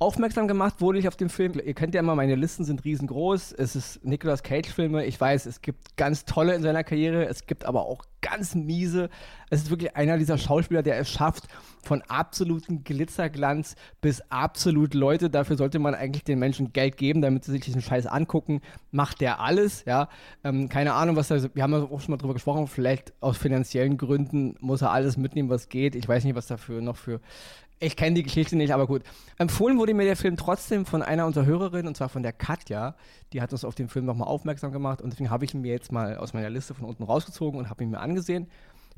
Aufmerksam 0.01 0.47
gemacht 0.47 0.79
wurde 0.79 0.97
ich 0.97 1.09
auf 1.09 1.17
den 1.17 1.27
Film. 1.27 1.59
Ihr 1.61 1.73
kennt 1.73 1.93
ja 1.93 1.99
immer, 1.99 2.15
meine 2.15 2.35
Listen 2.35 2.63
sind 2.63 2.85
riesengroß. 2.85 3.51
Es 3.51 3.75
ist 3.75 4.05
Nicolas 4.05 4.43
Cage-Filme. 4.43 5.05
Ich 5.05 5.19
weiß, 5.19 5.45
es 5.45 5.61
gibt 5.61 5.97
ganz 5.97 6.23
tolle 6.23 6.55
in 6.55 6.61
seiner 6.61 6.85
Karriere. 6.85 7.25
Es 7.25 7.47
gibt 7.47 7.65
aber 7.65 7.85
auch 7.85 8.05
ganz 8.21 8.55
miese. 8.55 9.09
Es 9.49 9.63
ist 9.63 9.69
wirklich 9.69 9.97
einer 9.97 10.17
dieser 10.17 10.37
Schauspieler, 10.37 10.83
der 10.83 10.99
es 10.99 11.09
schafft, 11.09 11.49
von 11.83 12.01
absolutem 12.03 12.85
Glitzerglanz 12.85 13.75
bis 13.99 14.21
absolut 14.29 14.93
Leute. 14.93 15.29
Dafür 15.29 15.57
sollte 15.57 15.79
man 15.79 15.95
eigentlich 15.95 16.23
den 16.23 16.39
Menschen 16.39 16.71
Geld 16.71 16.95
geben, 16.95 17.21
damit 17.21 17.43
sie 17.43 17.51
sich 17.51 17.61
diesen 17.61 17.81
Scheiß 17.81 18.05
angucken. 18.05 18.61
Macht 18.91 19.19
der 19.19 19.41
alles, 19.41 19.83
ja. 19.85 20.07
Ähm, 20.45 20.69
keine 20.69 20.93
Ahnung, 20.93 21.17
was 21.17 21.27
da, 21.27 21.43
wir 21.53 21.61
haben 21.61 21.73
ja 21.73 21.83
auch 21.83 21.99
schon 21.99 22.11
mal 22.11 22.17
drüber 22.17 22.35
gesprochen. 22.35 22.67
Vielleicht 22.67 23.11
aus 23.19 23.37
finanziellen 23.37 23.97
Gründen 23.97 24.55
muss 24.61 24.81
er 24.81 24.91
alles 24.91 25.17
mitnehmen, 25.17 25.49
was 25.49 25.67
geht. 25.67 25.95
Ich 25.95 26.07
weiß 26.07 26.23
nicht, 26.23 26.35
was 26.35 26.47
dafür 26.47 26.81
noch 26.81 26.95
für 26.95 27.19
ich 27.79 27.95
kenne 27.95 28.15
die 28.15 28.23
Geschichte 28.23 28.55
nicht, 28.55 28.73
aber 28.73 28.87
gut. 28.87 29.03
Empfohlen 29.37 29.77
wurde 29.77 29.93
mir 29.93 30.03
der 30.03 30.17
Film 30.17 30.35
trotzdem 30.35 30.85
von 30.85 31.01
einer 31.01 31.25
unserer 31.25 31.45
Hörerinnen, 31.45 31.87
und 31.87 31.95
zwar 31.95 32.09
von 32.09 32.23
der 32.23 32.33
Katja. 32.33 32.95
Die 33.31 33.41
hat 33.41 33.51
uns 33.53 33.63
auf 33.63 33.75
den 33.75 33.87
Film 33.87 34.05
nochmal 34.05 34.27
aufmerksam 34.27 34.71
gemacht 34.71 35.01
und 35.01 35.11
deswegen 35.11 35.29
habe 35.29 35.45
ich 35.45 35.53
ihn 35.53 35.61
mir 35.61 35.71
jetzt 35.71 35.91
mal 35.91 36.17
aus 36.17 36.33
meiner 36.33 36.49
Liste 36.49 36.73
von 36.73 36.85
unten 36.85 37.03
rausgezogen 37.03 37.59
und 37.59 37.69
habe 37.69 37.83
ihn 37.83 37.91
mir 37.91 37.99
angesehen. 37.99 38.47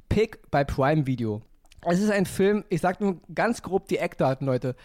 Pick 0.10 0.50
bei 0.50 0.64
Prime 0.64 1.06
Video. 1.06 1.42
Es 1.84 2.00
ist 2.00 2.12
ein 2.12 2.26
Film, 2.26 2.64
ich 2.70 2.82
sage 2.82 3.04
nur 3.04 3.22
ganz 3.34 3.62
grob 3.62 3.88
die 3.88 3.98
Eckdaten, 3.98 4.46
Leute. 4.46 4.76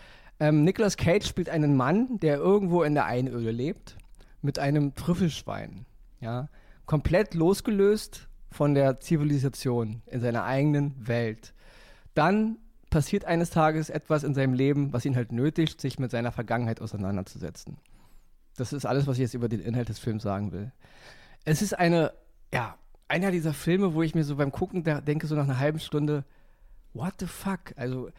Ähm, 0.41 0.65
Nicolas 0.65 0.97
Cage 0.97 1.27
spielt 1.27 1.49
einen 1.49 1.77
Mann, 1.77 2.19
der 2.19 2.37
irgendwo 2.37 2.83
in 2.83 2.95
der 2.95 3.07
Einöde 3.07 3.51
lebt, 3.51 3.97
mit 4.43 4.59
einem 4.59 4.95
Trüffelschwein. 4.95 5.87
Ja? 6.21 6.49
Komplett 6.85 7.35
losgelöst 7.35 8.29
von 8.51 8.75
der 8.75 9.01
Zivilisation 9.01 10.03
in 10.07 10.21
seiner 10.21 10.45
eigenen 10.45 10.95
Welt. 11.07 11.55
Dann 12.15 12.59
passiert 12.91 13.25
eines 13.25 13.51
Tages 13.51 13.91
etwas 13.91 14.23
in 14.23 14.35
seinem 14.35 14.55
Leben, 14.55 14.93
was 14.93 15.05
ihn 15.05 15.17
halt 15.17 15.33
nötigt, 15.33 15.81
sich 15.81 15.99
mit 15.99 16.11
seiner 16.11 16.33
Vergangenheit 16.33 16.81
auseinanderzusetzen. 16.81 17.79
Das 18.57 18.73
ist 18.73 18.87
alles, 18.87 19.07
was 19.07 19.17
ich 19.17 19.23
jetzt 19.23 19.35
über 19.35 19.49
den 19.49 19.61
Inhalt 19.61 19.89
des 19.89 19.99
Films 19.99 20.23
sagen 20.23 20.53
will. 20.53 20.73
Es 21.45 21.63
ist 21.63 21.75
eine, 21.75 22.13
ja, 22.53 22.77
einer 23.09 23.31
dieser 23.31 23.53
Filme, 23.53 23.95
wo 23.95 24.03
ich 24.03 24.15
mir 24.15 24.25
so 24.25 24.37
beim 24.37 24.53
Gucken 24.53 24.83
denke, 25.05 25.27
so 25.27 25.35
nach 25.35 25.45
einer 25.45 25.59
halben 25.59 25.79
Stunde, 25.79 26.25
what 26.95 27.15
the 27.21 27.27
fuck? 27.27 27.73
Also, 27.77 28.09
äh, 28.09 28.13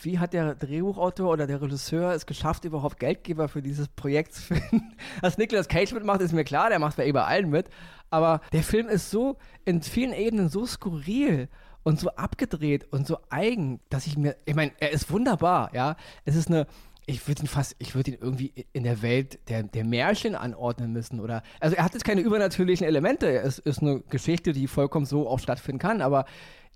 wie 0.00 0.18
hat 0.18 0.32
der 0.32 0.54
Drehbuchautor 0.54 1.32
oder 1.32 1.46
der 1.46 1.62
Regisseur 1.62 2.12
es 2.12 2.26
geschafft, 2.26 2.64
überhaupt 2.64 3.00
Geldgeber 3.00 3.48
für 3.48 3.62
dieses 3.62 3.88
Projekt 3.88 4.34
zu 4.34 4.42
finden? 4.42 4.94
Dass 5.22 5.38
Nicolas 5.38 5.68
Cage 5.68 5.92
mitmacht, 5.92 6.20
ist 6.20 6.32
mir 6.32 6.44
klar, 6.44 6.68
der 6.68 6.78
macht 6.78 6.96
bei 6.96 7.08
überall 7.08 7.44
mit. 7.46 7.68
Aber 8.10 8.40
der 8.52 8.62
Film 8.62 8.88
ist 8.88 9.10
so 9.10 9.38
in 9.64 9.82
vielen 9.82 10.12
Ebenen 10.12 10.48
so 10.48 10.66
skurril 10.66 11.48
und 11.82 11.98
so 11.98 12.10
abgedreht 12.10 12.86
und 12.90 13.06
so 13.06 13.18
eigen, 13.30 13.80
dass 13.90 14.06
ich 14.06 14.16
mir, 14.16 14.36
ich 14.44 14.54
meine, 14.54 14.72
er 14.78 14.90
ist 14.90 15.10
wunderbar, 15.10 15.70
ja. 15.74 15.96
Es 16.24 16.36
ist 16.36 16.48
eine, 16.48 16.66
ich 17.06 17.26
würde 17.26 17.42
ihn 17.42 17.48
fast, 17.48 17.76
ich 17.78 17.94
würde 17.94 18.12
ihn 18.12 18.18
irgendwie 18.20 18.52
in 18.72 18.84
der 18.84 19.02
Welt 19.02 19.38
der, 19.48 19.64
der 19.64 19.84
Märchen 19.84 20.34
anordnen 20.34 20.92
müssen 20.92 21.20
oder, 21.20 21.42
also 21.60 21.76
er 21.76 21.84
hat 21.84 21.94
jetzt 21.94 22.04
keine 22.04 22.20
übernatürlichen 22.20 22.86
Elemente, 22.86 23.28
es 23.40 23.58
ist 23.58 23.82
eine 23.82 24.00
Geschichte, 24.00 24.52
die 24.52 24.68
vollkommen 24.68 25.06
so 25.06 25.28
auch 25.28 25.38
stattfinden 25.38 25.80
kann, 25.80 26.00
aber 26.00 26.26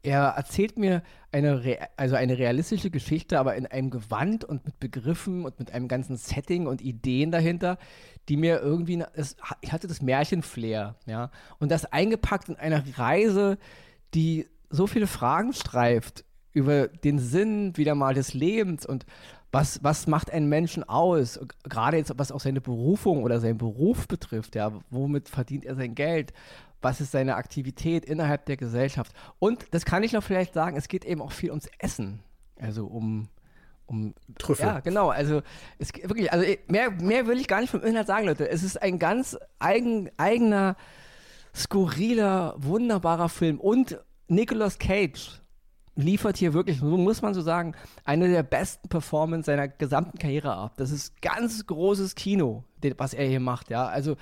er 0.03 0.23
erzählt 0.37 0.79
mir 0.79 1.03
eine, 1.33 1.65
Re 1.65 1.79
also 1.97 2.15
eine 2.15 2.39
realistische 2.39 2.91
Geschichte, 2.91 3.39
aber 3.39 3.57
in 3.57 3.67
einem 3.67 3.91
Gewand 3.91 4.45
und 4.45 4.65
mit 4.65 4.79
Begriffen 4.79 5.45
und 5.45 5.59
mit 5.59 5.73
einem 5.73 5.89
ganzen 5.89 6.17
Setting 6.17 6.67
und 6.67 6.81
Ideen 6.81 7.33
dahinter, 7.33 7.79
die 8.29 8.37
mir 8.37 8.61
irgendwie, 8.61 9.03
es, 9.15 9.37
ich 9.61 9.73
hatte 9.73 9.89
das 9.89 10.03
Märchenflair, 10.03 10.97
ja, 11.07 11.31
und 11.59 11.71
das 11.71 11.93
eingepackt 11.93 12.49
in 12.49 12.57
einer 12.57 12.83
Reise, 12.97 13.59
die 14.15 14.47
so 14.77 14.87
viele 14.87 15.07
Fragen 15.07 15.53
streift 15.53 16.25
über 16.53 16.89
den 16.89 17.19
Sinn 17.19 17.77
wieder 17.77 17.95
mal 17.95 18.15
des 18.15 18.33
Lebens 18.33 18.87
und 18.87 19.05
was, 19.53 19.83
was 19.83 20.07
macht 20.07 20.31
einen 20.31 20.49
Menschen 20.49 20.85
aus? 20.85 21.41
Gerade 21.65 21.97
jetzt, 21.97 22.13
was 22.17 22.33
auch 22.33 22.41
seine 22.41 22.61
Berufung 22.61 23.23
oder 23.23 23.41
seinen 23.41 23.59
Beruf 23.59 24.07
betrifft, 24.09 24.55
ja, 24.55 24.73
womit 24.91 25.29
verdient 25.29 25.65
er 25.65 25.77
sein 25.77 25.95
Geld? 25.95 26.33
Was 26.83 27.01
ist 27.01 27.13
seine 27.13 27.37
Aktivität 27.37 28.05
innerhalb 28.05 28.45
der 28.47 28.57
Gesellschaft? 28.57 29.13
Und 29.39 29.67
das 29.71 29.85
kann 29.85 30.03
ich 30.03 30.13
noch 30.13 30.23
vielleicht 30.23 30.53
sagen, 30.53 30.77
es 30.77 30.89
geht 30.89 31.05
eben 31.05 31.23
auch 31.23 31.33
viel 31.33 31.51
ums 31.51 31.69
Essen. 31.79 32.21
Also 32.61 32.87
um, 32.87 33.29
um 33.87 34.15
Trüffel. 34.39 34.67
Ja, 34.67 34.81
genau. 34.81 35.09
Also 35.09 35.43
es 35.79 35.93
geht 35.93 36.09
wirklich, 36.09 36.33
also 36.33 36.45
mehr, 36.69 36.91
mehr 36.91 37.27
will 37.27 37.39
ich 37.41 37.49
gar 37.49 37.61
nicht 37.61 37.71
vom 37.71 37.83
Inhalt 37.83 38.07
sagen, 38.07 38.27
Leute. 38.27 38.49
Es 38.49 38.63
ist 38.63 38.81
ein 38.83 38.99
ganz 38.99 39.39
eigen, 39.59 40.11
eigener, 40.19 40.77
skurriler, 41.55 42.55
wunderbarer 42.59 43.29
Film 43.29 43.59
und 43.59 43.99
Nicolas 44.29 44.79
Cage 44.79 45.41
liefert 45.97 46.37
hier 46.37 46.53
wirklich, 46.53 46.83
muss 46.83 47.23
man 47.23 47.33
so 47.33 47.41
sagen, 47.41 47.75
eine 48.05 48.29
der 48.29 48.43
besten 48.43 48.89
Performances 48.89 49.47
seiner 49.47 49.69
gesamten 49.69 50.19
Karriere 50.19 50.55
ab. 50.55 50.75
Das 50.77 50.91
ist 50.91 51.21
ganz 51.23 51.67
großes 51.67 52.15
Kino, 52.15 52.65
was 52.99 53.15
er 53.15 53.27
hier 53.27 53.41
macht, 53.41 53.71
ja. 53.71 53.87
Also 53.87 54.17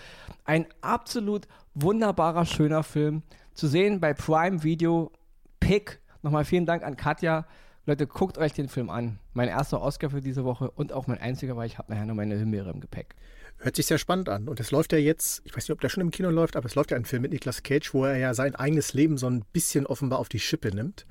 ein 0.45 0.67
absolut 0.81 1.49
wunderbarer, 1.75 2.47
schöner 2.47 2.83
Film. 2.85 3.23
Zu 3.55 3.67
sehen 3.67 4.01
bei 4.01 4.15
Prime 4.15 4.63
Video 4.63 5.11
Pick. 5.59 6.01
Nochmal 6.23 6.45
vielen 6.45 6.67
Dank 6.67 6.85
an 6.85 6.97
Katja. 6.97 7.47
Leute, 7.87 8.07
guckt 8.07 8.39
euch 8.39 8.53
den 8.53 8.69
Film 8.69 8.89
an. 8.89 9.19
Mein 9.33 9.49
erster 9.49 9.83
Oscar 9.83 10.11
für 10.11 10.21
diese 10.21 10.45
Woche 10.45 10.71
und 10.71 10.93
auch 10.93 11.07
mein 11.07 11.19
einziger, 11.19 11.57
weil 11.57 11.67
ich 11.67 11.77
habe 11.79 11.93
nachher 11.93 12.07
noch 12.07 12.15
meine 12.15 12.37
Himbeere 12.37 12.71
im 12.71 12.81
Gepäck. 12.81 13.15
Hört 13.59 13.77
sich 13.77 13.87
sehr 13.87 13.99
spannend 13.99 14.29
an. 14.29 14.49
Und 14.49 14.61
es 14.61 14.71
läuft 14.71 14.93
ja 14.93 14.99
jetzt, 14.99 15.43
ich 15.45 15.57
weiß 15.57 15.65
nicht, 15.65 15.73
ob 15.73 15.81
der 15.81 15.89
schon 15.89 16.03
im 16.03 16.11
Kino 16.11 16.31
läuft, 16.31 16.57
aber 16.57 16.67
es 16.67 16.75
läuft 16.75 16.91
ja 16.91 16.97
ein 16.97 17.05
Film 17.05 17.23
mit 17.23 17.33
Nicolas 17.33 17.63
Cage, 17.63 17.95
wo 17.95 18.05
er 18.05 18.17
ja 18.17 18.35
sein 18.35 18.55
eigenes 18.55 18.93
Leben 18.93 19.17
so 19.17 19.29
ein 19.29 19.45
bisschen 19.53 19.87
offenbar 19.87 20.19
auf 20.19 20.29
die 20.29 20.41
Schippe 20.41 20.75
nimmt. 20.75 21.07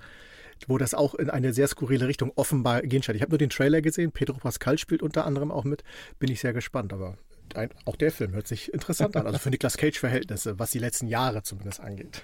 Wo 0.68 0.78
das 0.78 0.94
auch 0.94 1.16
in 1.16 1.30
eine 1.30 1.52
sehr 1.54 1.68
skurrile 1.68 2.08
Richtung 2.08 2.32
offenbar 2.36 2.84
gehen 2.84 3.04
scheint. 3.04 3.16
Ich 3.16 3.22
habe 3.22 3.32
nur 3.32 3.40
den 3.40 3.50
Trailer 3.50 3.82
gesehen, 3.82 4.12
Pedro 4.12 4.38
Pascal 4.38 4.78
spielt 4.78 5.02
unter 5.02 5.26
anderem 5.26 5.52
auch 5.52 5.64
mit. 5.64 5.84
Bin 6.20 6.32
ich 6.32 6.40
sehr 6.40 6.54
gespannt, 6.54 6.94
aber 6.94 7.18
ein, 7.56 7.70
auch 7.86 7.96
der 7.96 8.12
Film 8.12 8.34
hört 8.34 8.48
sich 8.48 8.72
interessant 8.74 9.16
an. 9.18 9.26
Also 9.26 9.40
für 9.40 9.50
Nicolas 9.50 9.78
Cage-Verhältnisse, 9.78 10.60
was 10.60 10.72
die 10.72 10.80
letzten 10.80 11.08
Jahre 11.08 11.44
zumindest 11.44 11.80
angeht. 11.80 12.22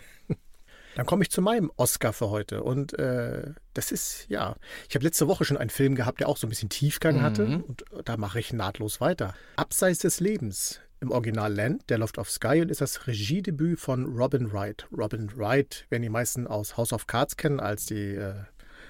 Dann 0.95 1.05
komme 1.05 1.23
ich 1.23 1.29
zu 1.31 1.41
meinem 1.41 1.71
Oscar 1.77 2.13
für 2.13 2.29
heute. 2.29 2.63
Und 2.63 2.97
äh, 2.97 3.51
das 3.73 3.91
ist, 3.91 4.25
ja, 4.29 4.55
ich 4.89 4.95
habe 4.95 5.05
letzte 5.05 5.27
Woche 5.27 5.45
schon 5.45 5.57
einen 5.57 5.69
Film 5.69 5.95
gehabt, 5.95 6.19
der 6.19 6.27
auch 6.29 6.37
so 6.37 6.47
ein 6.47 6.49
bisschen 6.49 6.69
Tiefgang 6.69 7.17
Mhm. 7.17 7.21
hatte. 7.21 7.45
Und 7.67 7.83
da 8.05 8.17
mache 8.17 8.39
ich 8.39 8.53
nahtlos 8.53 8.99
weiter. 8.99 9.33
Abseits 9.55 9.99
des 9.99 10.19
Lebens 10.19 10.79
im 11.01 11.11
Original 11.11 11.53
Land, 11.53 11.89
der 11.89 11.97
läuft 11.97 12.17
auf 12.19 12.29
Sky 12.29 12.61
und 12.61 12.69
ist 12.69 12.81
das 12.81 13.07
Regiedebüt 13.07 13.79
von 13.79 14.05
Robin 14.05 14.51
Wright. 14.51 14.87
Robin 14.91 15.31
Wright 15.37 15.85
werden 15.89 16.03
die 16.03 16.09
meisten 16.09 16.45
aus 16.47 16.75
House 16.75 16.91
of 16.91 17.07
Cards 17.07 17.37
kennen 17.37 17.59
als 17.61 17.85
die 17.85 18.15
äh, 18.15 18.33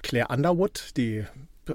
Claire 0.02 0.28
Underwood, 0.30 0.96
die 0.96 1.24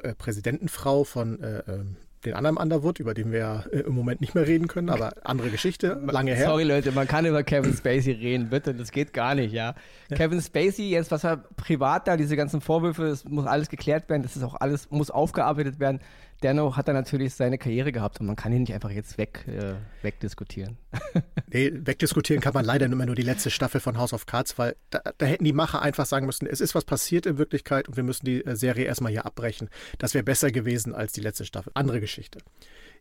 äh, 0.04 0.14
Präsidentenfrau 0.16 1.04
von 1.06 1.40
äh, 1.42 1.64
ähm, 1.68 1.96
den 2.26 2.34
anderen 2.34 2.58
Underwood, 2.58 3.00
über 3.00 3.14
den 3.14 3.32
wir 3.32 3.66
äh, 3.72 3.80
im 3.80 3.94
Moment 3.94 4.22
nicht 4.22 4.36
mehr 4.36 4.48
reden 4.48 4.68
können, 4.68 4.90
aber 4.90 5.14
andere 5.24 5.50
Geschichte, 5.50 6.00
lange 6.08 6.34
her. 6.34 6.48
Sorry, 6.48 6.64
Leute, 6.64 6.92
man 6.92 7.08
kann 7.08 7.26
über 7.26 7.44
Kevin 7.44 7.74
Spacey 7.74 8.12
reden, 8.14 8.50
bitte, 8.50 8.74
das 8.74 8.92
geht 8.92 9.14
gar 9.14 9.36
nicht, 9.36 9.54
ja. 9.54 9.76
Kevin 10.14 10.42
Spacey, 10.42 10.90
jetzt, 10.90 11.12
was 11.12 11.24
er 11.24 11.38
privat 11.56 12.08
da, 12.08 12.18
diese 12.18 12.36
ganzen 12.36 12.62
Vorwürfe, 12.62 13.08
das 13.08 13.26
muss 13.26 13.46
alles 13.46 13.70
geklärt 13.70 14.10
werden, 14.10 14.24
das 14.24 14.36
ist 14.36 14.44
auch 14.44 14.56
alles, 14.60 14.90
muss 14.92 15.12
aufgearbeitet 15.12 15.80
werden. 15.80 16.00
Dennoch 16.44 16.78
hat 16.78 16.88
er 16.88 16.94
natürlich 16.94 17.34
seine 17.34 17.58
Karriere 17.58 17.92
gehabt 17.92 18.20
und 18.20 18.28
man 18.28 18.36
kann 18.36 18.54
ihn 18.54 18.62
nicht 18.62 18.74
einfach 18.74 18.92
jetzt 18.92 19.18
weg, 19.18 19.46
äh, 19.48 19.76
wegdiskutieren. 20.04 20.78
nee, 21.52 21.72
wegdiskutieren 21.74 22.42
kann 22.42 22.54
man 22.54 22.66
leider 22.66 22.86
immer 22.86 23.06
nur 23.06 23.16
die 23.16 23.22
letzte 23.22 23.50
Staffel 23.50 23.82
von 23.82 23.98
House 23.98 24.14
of 24.14 24.26
Cards, 24.26 24.58
weil 24.58 24.76
da, 24.90 25.02
da, 25.18 25.26
hätten 25.26 25.44
die 25.44 25.54
Macher 25.54 25.82
einfach 25.82 26.06
sagen 26.06 26.26
müssen, 26.26 26.48
es 26.48 26.62
ist 26.62 26.76
was 26.76 26.86
passiert 26.86 27.26
in 27.26 27.38
Wirklichkeit 27.38 27.88
und 27.88 27.98
wir 27.98 28.04
müssen 28.04 28.26
die 28.26 28.46
äh, 28.46 28.56
Serie 28.56 28.86
erstmal 28.86 29.12
hier 29.12 29.26
abbrechen. 29.26 29.70
Das 29.98 30.14
wäre 30.14 30.24
besser 30.24 30.52
gewesen 30.52 30.94
als 30.94 31.14
die 31.14 31.22
letzte 31.22 31.46
Staffel. 31.46 31.72
Andere 31.74 32.00
Geschichte. 32.00 32.40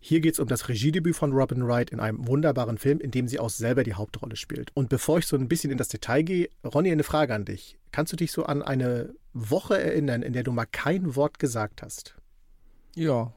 Hier 0.01 0.21
geht 0.21 0.35
es 0.35 0.39
um 0.39 0.49
das 0.49 0.69
Regiedebüt 0.69 1.17
von 1.17 1.33
Robin 1.33 1.67
Wright 1.67 1.91
in 1.91 1.99
einem 1.99 2.27
wunderbaren 2.27 2.77
Film, 2.77 3.01
in 3.01 3.11
dem 3.11 3.27
sie 3.27 3.39
auch 3.39 3.49
selber 3.49 3.85
die 3.85 3.95
Hauptrolle 3.95 4.37
spielt. 4.37 4.71
Und 4.75 4.91
bevor 4.91 5.19
ich 5.19 5.27
so 5.27 5.37
ein 5.37 5.49
bisschen 5.49 5.71
in 5.71 5.79
das 5.79 5.89
Detail 5.89 6.23
gehe, 6.23 6.51
Ronny, 6.63 6.93
eine 6.93 7.05
Frage 7.05 7.35
an 7.35 7.47
dich. 7.47 7.79
Kannst 7.91 8.13
du 8.13 8.17
dich 8.17 8.31
so 8.33 8.45
an 8.45 8.63
eine 8.63 9.15
Woche 9.33 9.81
erinnern, 9.81 10.23
in 10.23 10.35
der 10.35 10.43
du 10.43 10.53
mal 10.53 10.67
kein 10.67 11.17
Wort 11.17 11.39
gesagt 11.39 11.81
hast? 11.83 12.17
Ja. 12.95 13.33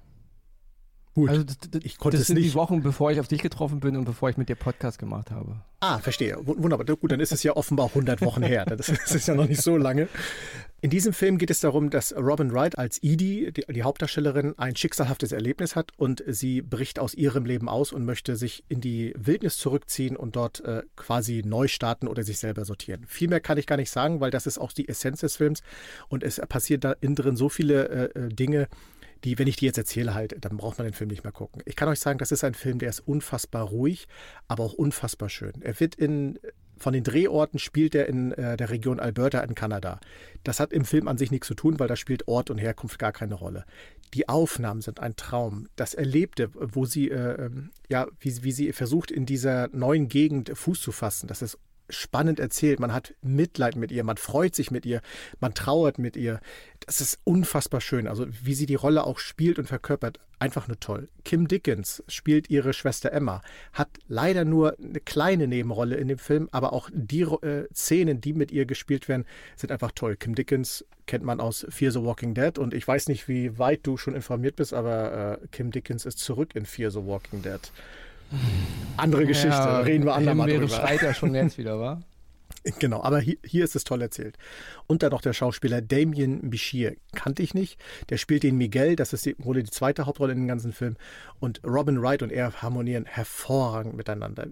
Gut. 1.17 1.29
Also 1.31 1.43
das, 1.43 1.57
das, 1.57 1.81
ich 1.83 1.97
konnte 1.97 2.17
das 2.17 2.21
es 2.21 2.27
sind 2.27 2.35
nicht. 2.35 2.51
die 2.51 2.53
Wochen, 2.53 2.83
bevor 2.83 3.09
ich 3.09 3.19
auf 3.19 3.27
dich 3.27 3.41
getroffen 3.41 3.79
bin 3.79 3.97
und 3.97 4.05
bevor 4.05 4.29
ich 4.29 4.37
mit 4.37 4.49
dir 4.49 4.55
Podcast 4.55 4.99
gemacht 4.99 5.31
habe. 5.31 5.61
Ah, 5.79 5.97
verstehe. 5.97 6.37
Wunderbar. 6.43 6.85
Gut, 6.95 7.11
dann 7.11 7.19
ist 7.19 7.31
es 7.31 7.41
ja 7.41 7.55
offenbar 7.55 7.87
100 7.87 8.21
Wochen 8.21 8.43
her. 8.43 8.65
Das, 8.65 8.85
das 8.85 9.15
ist 9.15 9.27
ja 9.27 9.33
noch 9.33 9.47
nicht 9.47 9.63
so 9.63 9.77
lange. 9.77 10.09
In 10.79 10.91
diesem 10.91 11.13
Film 11.13 11.39
geht 11.39 11.49
es 11.49 11.59
darum, 11.59 11.89
dass 11.89 12.15
Robin 12.15 12.53
Wright 12.53 12.77
als 12.77 13.01
Edie, 13.01 13.51
die, 13.51 13.65
die 13.67 13.81
Hauptdarstellerin, 13.81 14.53
ein 14.59 14.75
schicksalhaftes 14.75 15.31
Erlebnis 15.31 15.75
hat 15.75 15.91
und 15.97 16.23
sie 16.27 16.61
bricht 16.61 16.99
aus 16.99 17.15
ihrem 17.15 17.45
Leben 17.45 17.67
aus 17.67 17.91
und 17.91 18.05
möchte 18.05 18.35
sich 18.35 18.63
in 18.69 18.79
die 18.79 19.11
Wildnis 19.17 19.57
zurückziehen 19.57 20.15
und 20.15 20.35
dort 20.35 20.63
äh, 20.65 20.83
quasi 20.95 21.41
neu 21.43 21.67
starten 21.67 22.07
oder 22.07 22.21
sich 22.21 22.37
selber 22.37 22.63
sortieren. 22.63 23.05
Viel 23.07 23.27
mehr 23.27 23.39
kann 23.39 23.57
ich 23.57 23.65
gar 23.65 23.77
nicht 23.77 23.89
sagen, 23.89 24.19
weil 24.19 24.29
das 24.29 24.45
ist 24.45 24.59
auch 24.59 24.71
die 24.71 24.87
Essenz 24.87 25.21
des 25.21 25.37
Films 25.37 25.63
und 26.09 26.23
es 26.23 26.39
passiert 26.47 26.83
da 26.83 26.91
innen 26.91 27.15
drin 27.15 27.35
so 27.35 27.49
viele 27.49 27.89
äh, 27.89 28.19
äh, 28.19 28.29
Dinge, 28.29 28.67
die, 29.23 29.39
wenn 29.39 29.47
ich 29.47 29.55
die 29.55 29.65
jetzt 29.65 29.77
erzähle, 29.77 30.13
halt, 30.13 30.35
dann 30.39 30.57
braucht 30.57 30.77
man 30.77 30.87
den 30.87 30.93
Film 30.93 31.09
nicht 31.09 31.23
mehr 31.23 31.33
gucken. 31.33 31.61
Ich 31.65 31.75
kann 31.75 31.89
euch 31.89 31.99
sagen, 31.99 32.19
das 32.19 32.31
ist 32.31 32.43
ein 32.43 32.53
Film, 32.53 32.79
der 32.79 32.89
ist 32.89 32.99
unfassbar 32.99 33.63
ruhig, 33.63 34.07
aber 34.47 34.63
auch 34.63 34.73
unfassbar 34.73 35.29
schön. 35.29 35.53
Er 35.61 35.79
wird 35.79 35.95
in, 35.95 36.39
von 36.77 36.93
den 36.93 37.03
Drehorten 37.03 37.59
spielt 37.59 37.95
er 37.95 38.07
in 38.07 38.31
äh, 38.33 38.57
der 38.57 38.69
Region 38.69 38.99
Alberta 38.99 39.39
in 39.41 39.55
Kanada. 39.55 39.99
Das 40.43 40.59
hat 40.59 40.71
im 40.71 40.85
Film 40.85 41.07
an 41.07 41.17
sich 41.17 41.31
nichts 41.31 41.47
zu 41.47 41.55
tun, 41.55 41.79
weil 41.79 41.87
da 41.87 41.95
spielt 41.95 42.27
Ort 42.27 42.49
und 42.49 42.57
Herkunft 42.57 42.99
gar 42.99 43.11
keine 43.11 43.35
Rolle. 43.35 43.65
Die 44.13 44.29
Aufnahmen 44.29 44.81
sind 44.81 44.99
ein 44.99 45.15
Traum. 45.15 45.67
Das 45.75 45.93
Erlebte, 45.93 46.49
wo 46.53 46.85
sie, 46.85 47.09
äh, 47.09 47.49
ja, 47.89 48.07
wie, 48.19 48.43
wie 48.43 48.51
sie 48.51 48.71
versucht, 48.73 49.11
in 49.11 49.25
dieser 49.25 49.67
neuen 49.69 50.07
Gegend 50.07 50.51
Fuß 50.53 50.81
zu 50.81 50.91
fassen, 50.91 51.27
das 51.27 51.41
ist 51.41 51.57
spannend 51.89 52.39
erzählt. 52.39 52.79
Man 52.79 52.93
hat 52.93 53.13
Mitleid 53.21 53.75
mit 53.75 53.91
ihr, 53.91 54.03
man 54.03 54.17
freut 54.17 54.55
sich 54.55 54.71
mit 54.71 54.85
ihr, 54.85 55.01
man 55.39 55.53
trauert 55.53 55.99
mit 55.99 56.15
ihr. 56.15 56.39
Das 56.85 57.01
ist 57.01 57.19
unfassbar 57.23 57.81
schön. 57.81 58.07
Also 58.07 58.27
wie 58.43 58.53
sie 58.53 58.65
die 58.65 58.75
Rolle 58.75 59.05
auch 59.05 59.19
spielt 59.19 59.59
und 59.59 59.67
verkörpert, 59.67 60.19
einfach 60.39 60.67
nur 60.67 60.79
toll. 60.79 61.09
Kim 61.23 61.47
Dickens 61.47 62.03
spielt 62.07 62.49
ihre 62.49 62.73
Schwester 62.73 63.11
Emma, 63.11 63.41
hat 63.73 63.89
leider 64.07 64.45
nur 64.45 64.77
eine 64.79 64.99
kleine 64.99 65.47
Nebenrolle 65.47 65.95
in 65.95 66.07
dem 66.07 66.19
Film, 66.19 66.47
aber 66.51 66.73
auch 66.73 66.89
die 66.93 67.21
äh, 67.21 67.67
Szenen, 67.73 68.21
die 68.21 68.33
mit 68.33 68.51
ihr 68.51 68.65
gespielt 68.65 69.07
werden, 69.07 69.25
sind 69.55 69.71
einfach 69.71 69.91
toll. 69.93 70.15
Kim 70.15 70.35
Dickens 70.35 70.85
kennt 71.07 71.23
man 71.23 71.39
aus 71.39 71.65
Fear 71.69 71.91
the 71.91 72.03
Walking 72.03 72.33
Dead 72.33 72.57
und 72.57 72.73
ich 72.73 72.87
weiß 72.87 73.07
nicht, 73.07 73.27
wie 73.27 73.57
weit 73.57 73.81
du 73.83 73.97
schon 73.97 74.13
informiert 74.13 74.57
bist, 74.57 74.73
aber 74.73 75.39
äh, 75.41 75.47
Kim 75.51 75.71
Dickens 75.71 76.05
ist 76.05 76.19
zurück 76.19 76.55
in 76.55 76.65
Fear 76.65 76.91
the 76.91 77.03
Walking 77.03 77.41
Dead. 77.41 77.71
Andere 78.97 79.25
Geschichte, 79.25 79.49
Ja, 79.49 79.79
reden 79.79 80.05
wir 80.05 80.15
andermal 80.15 80.49
drüber. 80.49 80.67
schreit 80.67 81.01
ja 81.01 81.13
schon 81.13 81.33
jetzt 81.35 81.57
wieder, 81.57 81.79
wa? 81.79 82.01
Genau, 82.79 83.01
aber 83.01 83.19
hier, 83.19 83.37
hier 83.45 83.63
ist 83.63 83.75
es 83.75 83.85
toll 83.85 84.01
erzählt. 84.01 84.37
Und 84.87 85.01
dann 85.03 85.11
noch 85.11 85.21
der 85.21 85.31
Schauspieler 85.33 85.81
Damien 85.81 86.49
Bichir, 86.49 86.95
kannte 87.13 87.41
ich 87.41 87.53
nicht. 87.53 87.79
Der 88.09 88.17
spielt 88.17 88.43
den 88.43 88.57
Miguel, 88.57 88.95
das 88.97 89.13
ist 89.13 89.25
die, 89.25 89.35
wohl 89.37 89.61
die 89.61 89.69
zweite 89.69 90.05
Hauptrolle 90.05 90.33
in 90.33 90.39
dem 90.39 90.47
ganzen 90.47 90.73
Film. 90.73 90.97
Und 91.39 91.61
Robin 91.63 92.01
Wright 92.01 92.23
und 92.23 92.31
er 92.31 92.61
harmonieren 92.61 93.05
hervorragend 93.05 93.95
miteinander. 93.95 94.47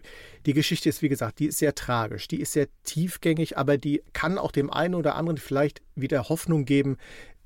Die 0.46 0.54
Geschichte 0.54 0.88
ist, 0.88 1.02
wie 1.02 1.10
gesagt, 1.10 1.40
die 1.40 1.48
ist 1.48 1.58
sehr 1.58 1.76
tragisch, 1.76 2.28
die 2.30 2.40
ist 2.40 2.54
sehr 2.54 2.68
tiefgängig, 2.84 3.58
aber 3.58 3.78
die 3.78 4.02
kann 4.14 4.38
auch 4.38 4.52
dem 4.52 4.72
einen 4.72 4.96
oder 4.96 5.16
anderen 5.16 5.38
vielleicht 5.38 5.82
wieder 5.96 6.30
Hoffnung 6.30 6.64
geben, 6.64 6.98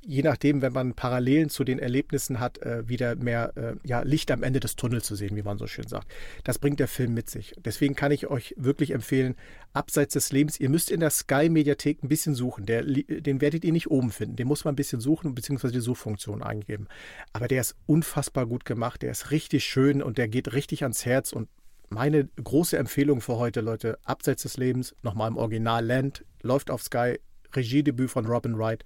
je 0.01 0.21
nachdem, 0.23 0.61
wenn 0.61 0.73
man 0.73 0.93
Parallelen 0.93 1.49
zu 1.49 1.63
den 1.63 1.79
Erlebnissen 1.79 2.39
hat, 2.39 2.57
äh, 2.59 2.87
wieder 2.87 3.15
mehr 3.15 3.53
äh, 3.55 3.75
ja, 3.83 4.01
Licht 4.01 4.31
am 4.31 4.43
Ende 4.43 4.59
des 4.59 4.75
Tunnels 4.75 5.05
zu 5.05 5.15
sehen, 5.15 5.35
wie 5.35 5.43
man 5.43 5.57
so 5.57 5.67
schön 5.67 5.87
sagt. 5.87 6.07
Das 6.43 6.59
bringt 6.59 6.79
der 6.79 6.87
Film 6.87 7.13
mit 7.13 7.29
sich. 7.29 7.53
Deswegen 7.57 7.95
kann 7.95 8.11
ich 8.11 8.27
euch 8.27 8.55
wirklich 8.57 8.91
empfehlen, 8.91 9.35
abseits 9.73 10.13
des 10.13 10.31
Lebens, 10.31 10.59
ihr 10.59 10.69
müsst 10.69 10.89
in 10.89 10.99
der 10.99 11.09
Sky-Mediathek 11.09 12.03
ein 12.03 12.09
bisschen 12.09 12.33
suchen. 12.33 12.65
Der, 12.65 12.83
den 12.83 13.41
werdet 13.41 13.65
ihr 13.65 13.73
nicht 13.73 13.91
oben 13.91 14.11
finden. 14.11 14.35
Den 14.35 14.47
muss 14.47 14.65
man 14.65 14.73
ein 14.73 14.77
bisschen 14.77 15.01
suchen, 15.01 15.35
beziehungsweise 15.35 15.73
die 15.73 15.81
Suchfunktion 15.81 16.41
eingeben. 16.41 16.87
Aber 17.33 17.47
der 17.47 17.61
ist 17.61 17.75
unfassbar 17.85 18.45
gut 18.45 18.65
gemacht, 18.65 19.01
der 19.01 19.11
ist 19.11 19.31
richtig 19.31 19.65
schön 19.65 20.01
und 20.01 20.17
der 20.17 20.27
geht 20.27 20.53
richtig 20.53 20.83
ans 20.83 21.05
Herz 21.05 21.33
und 21.33 21.49
meine 21.89 22.25
große 22.43 22.77
Empfehlung 22.77 23.19
für 23.19 23.37
heute, 23.37 23.61
Leute, 23.61 23.97
abseits 24.03 24.43
des 24.43 24.57
Lebens, 24.57 24.95
nochmal 25.01 25.27
im 25.27 25.37
Original 25.37 25.83
Land, 25.83 26.23
läuft 26.43 26.69
auf 26.69 26.83
Sky, 26.83 27.19
Regiedebüt 27.55 28.09
von 28.09 28.25
Robin 28.25 28.57
Wright. 28.57 28.83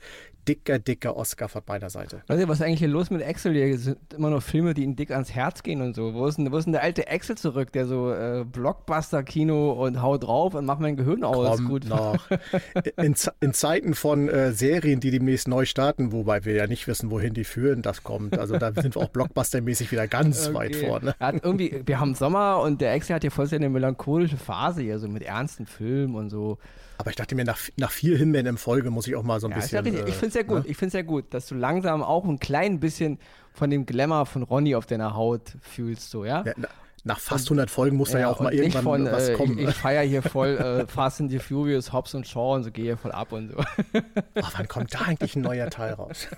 Dicker, 0.48 0.77
dicker 0.77 1.15
Oscar 1.15 1.48
von 1.48 1.62
meiner 1.67 1.89
Seite. 1.89 2.22
Weißt 2.27 2.43
du, 2.43 2.48
was 2.50 2.60
ist 2.60 2.65
eigentlich 2.65 2.79
hier 2.79 2.89
los 2.89 3.10
mit 3.10 3.25
Axel? 3.25 3.53
Hier 3.53 3.77
sind 3.77 3.98
immer 4.13 4.29
noch 4.29 4.43
Filme, 4.43 4.74
die 4.74 4.84
ihm 4.84 4.98
dick 4.98 5.12
ans 5.12 5.32
Herz 5.32 5.63
gehen 5.63 5.82
und 5.82 5.96
so. 5.96 6.13
Wo 6.13 6.27
ist 6.27 6.38
denn, 6.38 6.51
wo 6.51 6.58
ist 6.58 6.65
denn 6.65 6.74
der 6.74 6.84
alte 6.84 7.10
Axel 7.10 7.38
zurück, 7.38 7.72
der 7.72 7.86
so 7.86 8.12
äh, 8.12 8.43
Blockbuster-Kino 8.43 9.72
und 9.72 10.01
hau 10.01 10.17
drauf 10.17 10.53
und 10.53 10.65
mach 10.65 10.79
mein 10.79 10.98
Gehirn 10.98 11.24
aus? 11.24 11.58
Kommt 11.58 11.70
Gut. 11.70 11.86
noch. 11.86 12.17
In, 12.98 13.15
in 13.39 13.53
Zeiten 13.53 13.93
von 13.96 14.27
äh, 14.27 14.51
Serien, 14.51 15.00
die 15.00 15.12
demnächst 15.12 15.48
neu 15.48 15.65
starten, 15.65 16.12
wobei 16.12 16.43
wir 16.46 16.53
ja 16.53 16.67
nicht 16.67 16.88
wissen, 16.88 17.10
wohin 17.12 17.34
die 17.34 17.43
führen, 17.46 17.82
das 17.82 18.03
kommt. 18.03 18.38
Also 18.38 18.58
da 18.58 18.74
sind 18.74 18.96
wir 18.96 19.01
auch 19.01 19.10
Blockbuster-mäßig 19.10 19.91
wieder 19.91 20.08
ganz 20.08 20.53
weit 20.53 20.75
Okay. 20.75 20.88
vorne. 20.88 21.15
Er 21.20 21.27
hat 21.27 21.43
irgendwie, 21.43 21.82
wir 21.86 22.00
haben 22.00 22.15
Sommer 22.15 22.60
und 22.62 22.82
der 22.82 22.93
Axel 22.93 23.15
hat 23.15 23.22
hier 23.24 23.32
voll 23.32 23.48
seine 23.48 23.70
melancholische 23.70 24.38
Phase 24.38 24.82
hier, 24.82 25.00
so 25.00 25.08
mit 25.08 25.24
ernsten 25.24 25.65
Filmen 25.65 26.15
und 26.15 26.29
so. 26.29 26.58
Aber 26.98 27.10
ich 27.10 27.15
dachte 27.15 27.36
mir, 27.36 27.43
nach, 27.43 27.60
nach 27.77 27.91
vier 27.91 28.17
Himbeeren 28.17 28.52
in 28.53 28.57
Folge 28.57 28.89
muss 28.89 29.07
ich 29.07 29.15
auch 29.15 29.24
mal 29.24 29.39
so 29.39 29.48
ein 29.48 29.51
Ja, 29.51 29.57
ist 29.57 29.72
ja 29.72 29.81
bisschen. 29.81 29.98
richtig. 29.98 30.10
Ich 30.10 30.15
äh, 30.15 30.19
finde 30.19 30.27
es 30.27 30.33
sehr 30.33 30.43
gut. 30.45 30.63
ne? 30.63 30.69
Ich 30.69 30.77
finde 30.77 30.88
es 30.88 30.91
sehr 30.93 31.03
gut, 31.03 31.33
dass 31.33 31.48
du 31.48 31.55
langsam 31.55 32.01
auch 32.03 32.24
ein 32.25 32.39
klein 32.39 32.79
bisschen 32.79 33.19
von 33.53 33.69
dem 33.69 33.86
Glamour 33.86 34.25
von 34.25 34.43
Ronny 34.43 34.75
auf 34.75 34.86
deiner 34.86 35.15
Haut 35.15 35.57
fühlst, 35.62 36.10
so, 36.10 36.25
ja? 36.25 36.43
Ja, 36.45 36.53
na- 36.57 36.67
nach 37.05 37.19
fast 37.19 37.48
100 37.48 37.69
Folgen 37.69 37.98
muss 37.98 38.12
da 38.12 38.19
ja 38.19 38.29
auch 38.29 38.39
mal 38.39 38.53
irgendwann 38.53 38.83
von, 38.83 39.05
was 39.12 39.27
äh, 39.29 39.33
kommen. 39.33 39.60
Ich, 39.60 39.67
ich 39.67 39.75
feiere 39.75 40.03
hier 40.03 40.22
voll 40.22 40.57
äh, 40.57 40.88
Fast 40.88 41.19
and 41.19 41.29
the 41.31 41.39
Furious, 41.39 41.91
Hobbs 41.91 42.15
und 42.15 42.25
Shaw 42.25 42.55
und 42.55 42.63
so 42.63 42.72
gehe 42.72 42.86
hier 42.86 42.98
voll 42.98 43.12
ab 43.12 43.33
und 43.33 43.50
so. 43.51 43.57
Oh, 44.36 44.41
wann 44.55 44.67
kommt 44.69 44.93
da 44.93 45.00
eigentlich 45.01 45.36
ein 45.36 45.41
neuer 45.41 45.69
Teil 45.69 45.93
raus? 45.93 46.27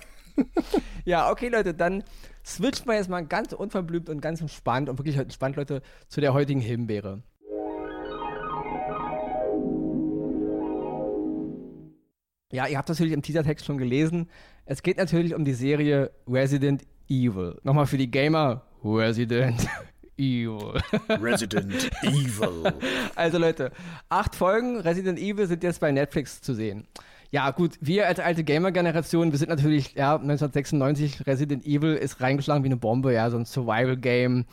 Ja, 1.04 1.30
okay, 1.30 1.48
Leute, 1.48 1.72
dann 1.72 2.02
switchen 2.44 2.86
wir 2.88 2.94
jetzt 2.96 3.08
mal 3.08 3.24
ganz 3.24 3.52
unverblümt 3.52 4.10
und 4.10 4.20
ganz 4.20 4.40
entspannt 4.40 4.88
und 4.88 4.98
wirklich 4.98 5.16
entspannt, 5.16 5.56
Leute, 5.56 5.82
zu 6.08 6.20
der 6.20 6.34
heutigen 6.34 6.60
Himbeere. 6.60 7.22
Ja, 12.56 12.66
ihr 12.66 12.78
habt 12.78 12.88
natürlich 12.88 13.12
im 13.12 13.20
Teasertext 13.20 13.66
schon 13.66 13.76
gelesen. 13.76 14.30
Es 14.64 14.82
geht 14.82 14.96
natürlich 14.96 15.34
um 15.34 15.44
die 15.44 15.52
Serie 15.52 16.10
Resident 16.26 16.84
Evil. 17.06 17.60
Nochmal 17.64 17.84
für 17.84 17.98
die 17.98 18.10
Gamer, 18.10 18.62
Resident 18.82 19.68
Evil. 20.16 20.80
Resident 21.10 21.90
Evil. 22.02 22.72
Also 23.14 23.36
Leute, 23.36 23.72
acht 24.08 24.34
Folgen 24.34 24.80
Resident 24.80 25.18
Evil 25.18 25.46
sind 25.46 25.62
jetzt 25.64 25.80
bei 25.80 25.92
Netflix 25.92 26.40
zu 26.40 26.54
sehen. 26.54 26.86
Ja 27.30 27.50
gut, 27.50 27.76
wir 27.82 28.06
als 28.06 28.20
alte 28.20 28.42
Gamer-Generation, 28.42 29.32
wir 29.32 29.38
sind 29.38 29.50
natürlich, 29.50 29.92
ja, 29.92 30.14
1996, 30.14 31.26
Resident 31.26 31.66
Evil 31.66 31.92
ist 31.92 32.22
reingeschlagen 32.22 32.64
wie 32.64 32.68
eine 32.68 32.78
Bombe, 32.78 33.12
ja, 33.12 33.28
so 33.28 33.36
ein 33.36 33.44
Survival-Game, 33.44 34.46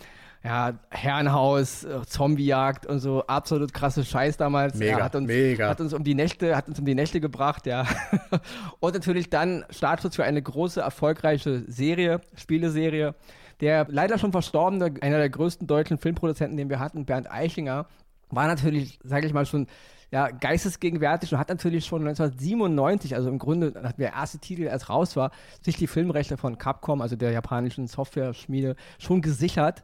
ja, 0.44 0.74
Herrenhaus, 0.90 1.86
äh, 1.86 2.02
Zombiejagd 2.06 2.86
und 2.86 3.00
so, 3.00 3.26
absolut 3.28 3.74
krasse 3.74 4.04
Scheiß 4.04 4.36
damals. 4.36 4.76
Mega, 4.76 4.98
ja, 4.98 5.04
hat 5.04 5.16
uns, 5.16 5.28
mega. 5.28 5.70
Hat 5.70 5.80
uns 5.80 5.94
um 5.94 6.04
die 6.04 6.16
Nächte, 6.16 6.56
hat 6.56 6.68
uns 6.68 6.80
um 6.80 6.86
die 6.86 6.96
Nächte 6.96 7.22
gebracht, 7.22 7.66
ja. 7.66 7.86
und 8.82 8.94
natürlich 8.94 9.30
dann 9.30 9.64
Startschuss 9.70 10.16
für 10.16 10.26
eine 10.26 10.42
große, 10.42 10.82
erfolgreiche 10.82 11.64
Serie, 11.68 12.20
Spieleserie. 12.36 13.16
Der 13.62 13.86
leider 13.88 14.18
schon 14.18 14.34
verstorbene, 14.34 14.96
einer 15.00 15.18
der 15.18 15.30
größten 15.30 15.68
deutschen 15.68 15.98
Filmproduzenten, 15.98 16.58
den 16.58 16.70
wir 16.70 16.80
hatten, 16.80 17.06
Bernd 17.06 17.32
Eichinger, 17.32 17.86
war 18.30 18.48
natürlich, 18.48 19.00
sage 19.04 19.28
ich 19.28 19.34
mal, 19.34 19.46
schon 19.46 19.68
ja, 20.12 20.30
geistesgegenwärtig 20.30 21.32
und 21.32 21.40
hat 21.40 21.50
natürlich 21.50 21.86
schon 21.86 22.02
1997, 22.02 23.16
also 23.16 23.30
im 23.30 23.40
Grunde, 23.40 23.72
nachdem 23.74 24.04
der 24.04 24.14
erste 24.14 24.40
Titel 24.40 24.64
erst 24.64 24.90
raus 24.90 25.16
war, 25.16 25.32
sich 25.62 25.78
die 25.78 25.88
Filmrechte 25.88 26.36
von 26.36 26.58
Capcom, 26.58 27.02
also 27.02 27.16
der 27.16 27.32
japanischen 27.32 27.88
Software-Schmiede, 27.88 28.76
schon 29.00 29.22
gesichert. 29.22 29.84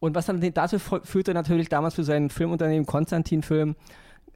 Und 0.00 0.14
was 0.14 0.26
dann 0.26 0.40
dazu 0.54 0.78
führte 0.78 1.34
natürlich 1.34 1.68
damals 1.68 1.94
für 1.94 2.04
sein 2.04 2.30
Filmunternehmen 2.30 2.86
Konstantin 2.86 3.42
Film, 3.42 3.76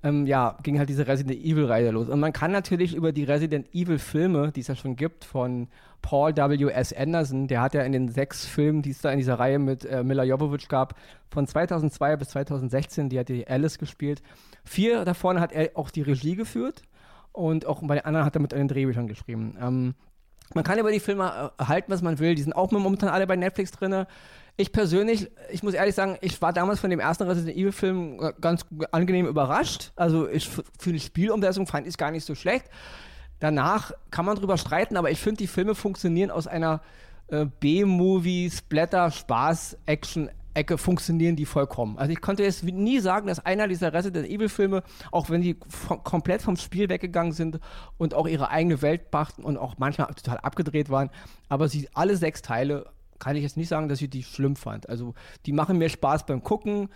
ähm, 0.02 0.26
ja, 0.26 0.59
ging 0.62 0.78
halt 0.78 0.90
diese 0.90 1.06
Resident 1.06 1.40
Evil-Reihe 1.42 1.90
los. 1.90 2.11
Und 2.11 2.21
man 2.21 2.35
kann 2.35 2.52
natürlich 2.52 2.94
über 2.94 3.11
die 3.11 3.25
Resident 3.25 3.75
Evil-Filme, 3.75 4.52
die 4.52 4.61
es 4.61 4.68
ja 4.68 4.76
schon 4.76 4.97
gibt, 4.97 5.25
von 5.25 5.68
Paul 6.02 6.37
W.S. 6.37 6.92
Anderson, 6.92 7.49
der 7.49 7.62
hat 7.62 7.73
ja 7.73 7.83
in 7.83 7.92
den 7.92 8.09
sechs 8.09 8.44
Filmen, 8.44 8.83
die 8.83 8.90
es 8.90 9.00
da 9.00 9.11
in 9.11 9.16
dieser 9.16 9.38
Reihe 9.38 9.59
mit 9.59 9.87
äh, 9.87 10.04
Mila 10.04 10.23
Jovovich 10.23 10.68
gab, 10.68 10.97
von 11.30 11.47
2002 11.47 12.16
bis 12.16 12.28
2016, 12.28 13.09
die 13.09 13.18
hat 13.18 13.30
die 13.30 13.49
Alice 13.49 13.78
gespielt. 13.78 14.23
Vier 14.62 15.06
davon 15.06 15.40
hat 15.40 15.52
er 15.52 15.71
auch 15.75 15.88
die 15.90 16.02
Regie 16.02 16.37
geführt 16.37 16.83
und 17.33 17.64
auch 17.64 17.80
bei 17.83 17.94
den 17.94 18.04
anderen 18.04 18.26
hat 18.26 18.37
er 18.37 18.42
mit 18.42 18.52
den 18.52 18.68
Drehbüchern 18.68 19.09
geschrieben. 19.09 19.56
Ähm, 19.59 19.94
Man 20.52 20.64
kann 20.64 20.78
über 20.78 20.92
die 20.92 21.00
Filme 21.00 21.52
äh, 21.58 21.64
halten, 21.64 21.90
was 21.90 22.02
man 22.02 22.18
will. 22.18 22.34
Die 22.34 22.42
sind 22.42 22.52
auch 22.52 22.70
momentan 22.70 23.08
alle 23.08 23.26
bei 23.26 23.36
Netflix 23.36 23.70
drin. 23.70 24.06
Ich 24.56 24.72
persönlich, 24.72 25.30
ich 25.50 25.62
muss 25.62 25.74
ehrlich 25.74 25.94
sagen, 25.94 26.16
ich 26.20 26.40
war 26.40 26.52
damals 26.52 26.78
von 26.78 26.90
dem 26.90 27.00
ersten 27.00 27.24
Resident 27.24 27.56
Evil 27.56 27.72
Film 27.72 28.20
äh, 28.20 28.32
ganz 28.40 28.66
angenehm 28.92 29.26
überrascht. 29.26 29.92
Also 29.96 30.28
ich, 30.28 30.48
für 30.48 30.92
die 30.92 31.00
Spielumsetzung 31.00 31.66
fand 31.66 31.86
ich 31.86 31.94
es 31.94 31.98
gar 31.98 32.10
nicht 32.10 32.24
so 32.24 32.34
schlecht. 32.34 32.66
Danach 33.40 33.92
kann 34.10 34.24
man 34.24 34.36
drüber 34.36 34.56
streiten, 34.58 34.96
aber 34.96 35.10
ich 35.10 35.20
finde, 35.20 35.38
die 35.38 35.46
Filme 35.46 35.74
funktionieren 35.74 36.30
aus 36.30 36.46
einer 36.46 36.82
äh, 37.28 37.46
B-Movie, 37.46 38.50
Splatter, 38.50 39.10
Spaß, 39.10 39.78
Action, 39.86 40.30
Ecke 40.54 40.78
funktionieren 40.78 41.37
die 41.37 41.46
vollkommen. 41.46 41.99
Also 41.99 42.12
ich 42.12 42.20
konnte 42.20 42.42
jetzt 42.42 42.64
nie 42.64 43.00
sagen, 43.00 43.26
dass 43.26 43.44
einer 43.44 43.68
dieser 43.68 43.92
Resident 43.92 44.28
Evil 44.28 44.49
Filme, 44.49 44.82
auch 45.11 45.30
wenn 45.30 45.42
die 45.42 45.56
komplett 46.04 46.42
vom 46.42 46.56
Spiel 46.56 46.88
weggegangen 46.88 47.32
sind 47.32 47.61
und 47.99 48.14
auch 48.14 48.26
ihre 48.26 48.50
eigene 48.50 48.80
Welt 48.82 49.11
brachten 49.11 49.42
und 49.44 49.56
auch 49.56 49.76
manchmal 49.78 50.08
total 50.14 50.38
abgedreht 50.38 50.90
waren, 50.90 51.11
aber 51.49 51.68
sie 51.68 51.88
alle 51.94 52.16
sechs 52.16 52.42
Teile 52.42 52.87
kann 53.18 53.37
ich 53.37 53.42
jetzt 53.42 53.56
nicht 53.56 53.68
sagen, 53.68 53.88
dass 53.88 54.02
ich 54.02 54.11
die 54.11 54.23
schlimm 54.23 54.56
fand. 54.56 54.88
Also 54.88 55.14
die 55.46 55.52
machen 55.52 55.78
mir 55.78 55.88
Spaß 55.88 56.26
beim 56.26 56.42
Gucken. 56.42 56.88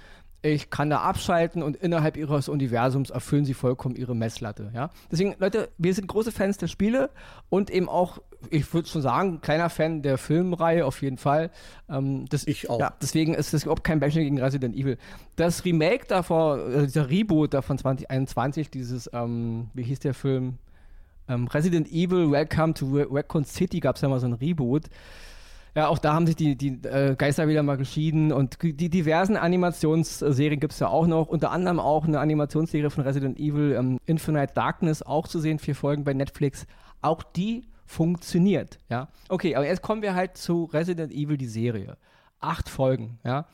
Ich 0.43 0.71
kann 0.71 0.89
da 0.89 1.01
abschalten 1.01 1.63
und 1.63 1.77
innerhalb 1.77 2.17
ihres 2.17 2.49
Universums 2.49 3.11
erfüllen 3.11 3.45
sie 3.45 3.55
vollkommen 3.55 3.97
ihre 3.97 4.15
Messlatte. 4.15 4.71
Ja? 4.75 4.91
Deswegen, 5.11 5.35
Leute, 5.39 5.71
wir 5.79 5.95
sind 5.95 6.07
große 6.07 6.31
Fans 6.31 6.59
der 6.59 6.69
Spiele 6.69 7.11
und 7.49 7.71
eben 7.71 7.89
auch, 7.89 8.21
ich 8.51 8.73
würde 8.73 8.89
schon 8.89 9.03
sagen, 9.03 9.41
kleiner 9.41 9.69
Fan 9.69 10.03
der 10.03 10.19
Filmreihe 10.19 10.87
auf 10.87 11.03
jeden 11.03 11.19
Fall. 11.19 11.51
Ähm, 11.89 12.27
das, 12.29 12.47
ich 12.47 12.71
auch. 12.71 12.81
Ja, 12.81 12.95
deswegen 13.03 13.35
ist 13.35 13.53
das 13.53 13.65
überhaupt 13.65 13.85
kein 13.85 14.01
Bashing 14.01 14.23
gegen 14.23 14.41
Resident 14.41 14.77
Evil. 14.77 14.97
Das 15.37 15.65
Remake 15.65 16.07
davor, 16.07 16.59
äh, 16.59 16.85
dieser 16.85 17.11
Reboot 17.11 17.55
da 17.55 17.63
von 17.63 17.79
2021, 17.79 18.71
dieses, 18.71 19.11
ähm, 19.13 19.71
wie 19.75 19.83
hieß 19.83 20.01
der 20.01 20.15
Film? 20.15 20.59
Ähm, 21.29 21.49
Resident 21.49 21.91
Evil 21.91 22.31
Welcome 22.31 22.75
to 22.75 22.87
Raccoon 23.11 23.45
City 23.45 23.81
gab 23.81 23.97
es 23.97 24.03
ja 24.03 24.09
mal 24.09 24.21
so 24.21 24.27
ein 24.27 24.35
Reboot. 24.35 24.85
Ja, 25.75 25.89
auch 25.89 25.99
da 25.99 26.15
haben 26.15 26.27
sich 26.27 26.37
die, 26.37 26.57
die 26.57 26.81
äh, 26.89 27.15
Geister 27.17 27.47
wieder 27.47 27.63
mal 27.63 27.77
geschieden 27.77 28.33
und 28.33 28.59
die 28.63 28.89
diversen 28.89 29.37
Animationsserien 29.37 30.59
gibt 30.59 30.73
es 30.73 30.81
ja 30.81 30.89
auch 30.89 31.07
noch, 31.07 31.29
unter 31.29 31.51
anderem 31.51 31.79
auch 31.79 32.05
eine 32.05 32.19
Animationsserie 32.19 32.91
von 32.91 33.05
Resident 33.05 33.39
Evil 33.39 33.77
ähm, 33.79 33.99
Infinite 34.07 34.55
Darkness, 34.55 35.03
auch 35.03 35.29
zu 35.29 35.39
sehen, 35.39 35.59
vier 35.59 35.75
Folgen 35.75 36.05
bei 36.05 36.15
Netflix. 36.15 36.67
Auch 37.03 37.23
die 37.23 37.69
funktioniert, 37.89 38.79
ja. 38.91 39.09
Okay, 39.31 39.57
aber 39.57 39.67
jetzt 39.67 39.81
kommen 39.81 40.03
wir 40.03 40.15
halt 40.15 40.37
zu 40.37 40.65
Resident 40.65 41.11
Evil, 41.11 41.39
die 41.39 41.47
Serie. 41.47 41.97
Acht 42.39 42.69
Folgen, 42.69 43.19
ja. 43.25 43.49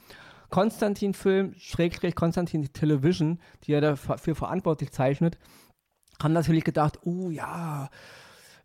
Konstantin-Film, 0.51 1.55
Schrägstrich 1.57 2.17
Konstantin 2.17 2.71
Television, 2.73 3.41
die 3.63 3.73
er 3.73 3.81
dafür 3.81 4.35
verantwortlich 4.35 4.91
zeichnet, 4.91 5.39
haben 6.21 6.35
natürlich 6.35 6.65
gedacht, 6.65 6.99
oh 7.05 7.31
ja, 7.31 7.89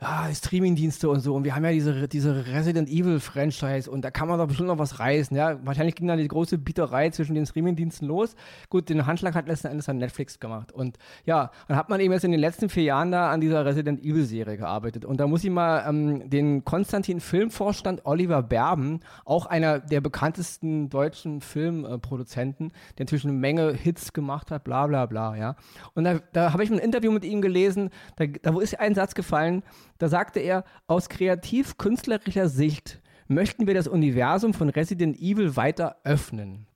ja, 0.01 0.29
Streamingdienste 0.33 1.09
und 1.09 1.19
so. 1.19 1.35
Und 1.35 1.43
wir 1.43 1.55
haben 1.55 1.65
ja 1.65 1.71
diese, 1.71 2.07
diese 2.07 2.47
Resident 2.47 2.89
Evil 2.89 3.19
Franchise 3.19 3.91
und 3.91 4.03
da 4.03 4.11
kann 4.11 4.29
man 4.29 4.39
doch 4.39 4.47
bestimmt 4.47 4.69
noch 4.69 4.77
was 4.77 4.99
reißen. 4.99 5.35
Ja, 5.35 5.59
wahrscheinlich 5.65 5.95
ging 5.95 6.07
dann 6.07 6.17
die 6.17 6.27
große 6.27 6.57
Bieterei 6.57 7.09
zwischen 7.09 7.35
den 7.35 7.45
Streamingdiensten 7.45 8.07
los. 8.07 8.35
Gut, 8.69 8.87
den 8.87 9.05
Handschlag 9.05 9.35
hat 9.35 9.47
letzten 9.47 9.67
Endes 9.67 9.87
dann 9.87 9.97
Netflix 9.97 10.39
gemacht. 10.39 10.71
Und 10.71 10.97
ja, 11.25 11.51
dann 11.67 11.75
hat 11.75 11.89
man 11.89 11.99
eben 11.99 12.13
jetzt 12.13 12.23
in 12.23 12.31
den 12.31 12.39
letzten 12.39 12.69
vier 12.69 12.83
Jahren 12.83 13.11
da 13.11 13.29
an 13.29 13.41
dieser 13.41 13.65
Resident 13.65 14.01
Evil 14.01 14.23
Serie 14.23 14.57
gearbeitet. 14.57 15.03
Und 15.03 15.19
da 15.19 15.27
muss 15.27 15.43
ich 15.43 15.49
mal 15.49 15.83
ähm, 15.87 16.29
den 16.29 16.63
Konstantin 16.63 17.19
Filmvorstand 17.19 18.05
Oliver 18.05 18.41
Berben, 18.41 19.01
auch 19.25 19.47
einer 19.47 19.79
der 19.79 19.99
bekanntesten 19.99 20.89
deutschen 20.89 21.41
Filmproduzenten, 21.41 22.71
der 22.97 23.05
natürlich 23.05 23.25
eine 23.25 23.33
Menge 23.33 23.73
Hits 23.73 24.13
gemacht 24.13 24.49
hat, 24.49 24.63
bla 24.63 24.87
bla 24.87 25.05
bla, 25.07 25.35
ja. 25.35 25.55
Und 25.93 26.05
da, 26.05 26.19
da 26.31 26.53
habe 26.53 26.63
ich 26.63 26.71
ein 26.71 26.79
Interview 26.79 27.11
mit 27.11 27.25
ihm 27.25 27.41
gelesen, 27.41 27.89
da, 28.15 28.25
da 28.27 28.57
ist 28.59 28.79
ein 28.79 28.95
Satz 28.95 29.13
gefallen, 29.13 29.63
da 29.99 30.09
sagte 30.09 30.39
er, 30.39 30.63
aus 30.87 31.09
kreativ-künstlerischer 31.09 32.49
Sicht 32.49 33.01
möchten 33.27 33.67
wir 33.67 33.75
das 33.75 33.87
Universum 33.87 34.53
von 34.53 34.69
Resident 34.69 35.19
Evil 35.19 35.55
weiter 35.55 35.97
öffnen. 36.03 36.67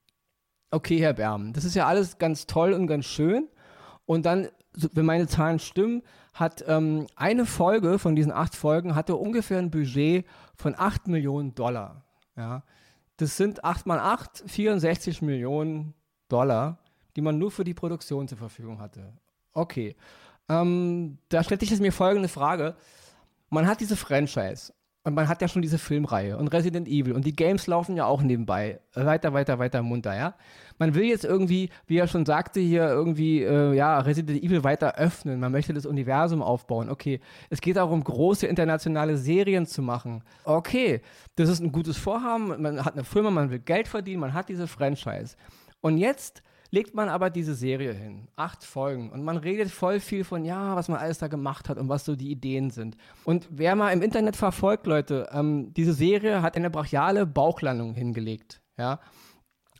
Okay, 0.69 0.99
Herr 0.99 1.13
Berm, 1.13 1.53
das 1.53 1.65
ist 1.65 1.75
ja 1.75 1.87
alles 1.87 2.17
ganz 2.17 2.45
toll 2.45 2.73
und 2.73 2.87
ganz 2.87 3.05
schön. 3.05 3.47
Und 4.05 4.25
dann, 4.25 4.49
wenn 4.73 5.05
meine 5.05 5.27
Zahlen 5.27 5.59
stimmen, 5.59 6.03
hat 6.33 6.63
ähm, 6.67 7.07
eine 7.15 7.45
Folge 7.45 7.99
von 7.99 8.15
diesen 8.15 8.31
acht 8.31 8.55
Folgen 8.55 8.95
hatte 8.95 9.15
ungefähr 9.15 9.59
ein 9.59 9.71
Budget 9.71 10.25
von 10.55 10.75
8 10.75 11.07
Millionen 11.07 11.53
Dollar. 11.53 12.03
Ja. 12.35 12.63
Das 13.17 13.37
sind 13.37 13.63
8 13.63 13.85
mal 13.85 13.99
8, 13.99 14.43
64 14.47 15.21
Millionen 15.21 15.93
Dollar, 16.27 16.79
die 17.15 17.21
man 17.21 17.37
nur 17.37 17.51
für 17.51 17.63
die 17.63 17.75
Produktion 17.75 18.27
zur 18.27 18.39
Verfügung 18.39 18.79
hatte. 18.79 19.13
Okay. 19.53 19.95
Ähm, 20.49 21.19
da 21.29 21.43
stellt 21.43 21.61
sich 21.61 21.69
jetzt 21.69 21.79
mir 21.79 21.91
folgende 21.91 22.27
Frage 22.27 22.75
man 23.53 23.67
hat 23.67 23.79
diese 23.79 23.95
Franchise 23.95 24.73
und 25.05 25.15
man 25.15 25.27
hat 25.27 25.41
ja 25.41 25.47
schon 25.47 25.61
diese 25.61 25.77
Filmreihe 25.77 26.37
und 26.37 26.47
Resident 26.47 26.87
Evil 26.87 27.13
und 27.13 27.25
die 27.25 27.35
Games 27.35 27.67
laufen 27.67 27.97
ja 27.97 28.05
auch 28.05 28.21
nebenbei. 28.21 28.79
Weiter, 28.93 29.33
weiter, 29.33 29.59
weiter 29.59 29.83
munter, 29.83 30.15
ja. 30.15 30.35
Man 30.79 30.95
will 30.95 31.03
jetzt 31.03 31.25
irgendwie, 31.25 31.69
wie 31.85 31.97
er 31.97 32.07
schon 32.07 32.25
sagte, 32.25 32.59
hier 32.59 32.87
irgendwie, 32.87 33.43
äh, 33.43 33.73
ja, 33.73 33.99
Resident 33.99 34.41
Evil 34.41 34.63
weiter 34.63 34.95
öffnen. 34.95 35.39
Man 35.39 35.51
möchte 35.51 35.73
das 35.73 35.85
Universum 35.85 36.41
aufbauen. 36.41 36.89
Okay. 36.89 37.19
Es 37.49 37.61
geht 37.61 37.75
darum, 37.75 38.03
große 38.03 38.47
internationale 38.47 39.17
Serien 39.17 39.65
zu 39.65 39.81
machen. 39.81 40.23
Okay. 40.45 41.01
Das 41.35 41.49
ist 41.49 41.59
ein 41.59 41.71
gutes 41.71 41.97
Vorhaben. 41.97 42.61
Man 42.61 42.83
hat 42.83 42.93
eine 42.93 43.03
Firma, 43.03 43.29
man 43.29 43.51
will 43.51 43.59
Geld 43.59 43.87
verdienen, 43.87 44.21
man 44.21 44.33
hat 44.33 44.49
diese 44.49 44.67
Franchise. 44.67 45.35
Und 45.81 45.97
jetzt 45.97 46.41
legt 46.73 46.95
man 46.95 47.07
aber 47.07 47.29
diese 47.29 47.53
Serie 47.53 47.93
hin. 47.93 48.27
Acht 48.35 48.63
Folgen. 48.63 49.11
Und 49.11 49.23
man 49.23 49.37
redet 49.37 49.69
voll 49.69 49.99
viel 49.99 50.23
von, 50.23 50.43
ja, 50.43 50.75
was 50.75 50.89
man 50.89 50.97
alles 50.97 51.19
da 51.19 51.27
gemacht 51.27 51.69
hat 51.69 51.77
und 51.77 51.87
was 51.87 52.03
so 52.03 52.15
die 52.15 52.31
Ideen 52.31 52.71
sind. 52.71 52.97
Und 53.25 53.47
wer 53.51 53.75
mal 53.75 53.91
im 53.91 54.01
Internet 54.01 54.35
verfolgt, 54.35 54.87
Leute, 54.87 55.29
ähm, 55.31 55.71
diese 55.75 55.93
Serie 55.93 56.41
hat 56.41 56.55
eine 56.55 56.71
brachiale 56.71 57.27
Bauchlandung 57.27 57.93
hingelegt. 57.93 58.59
Ja. 58.75 58.99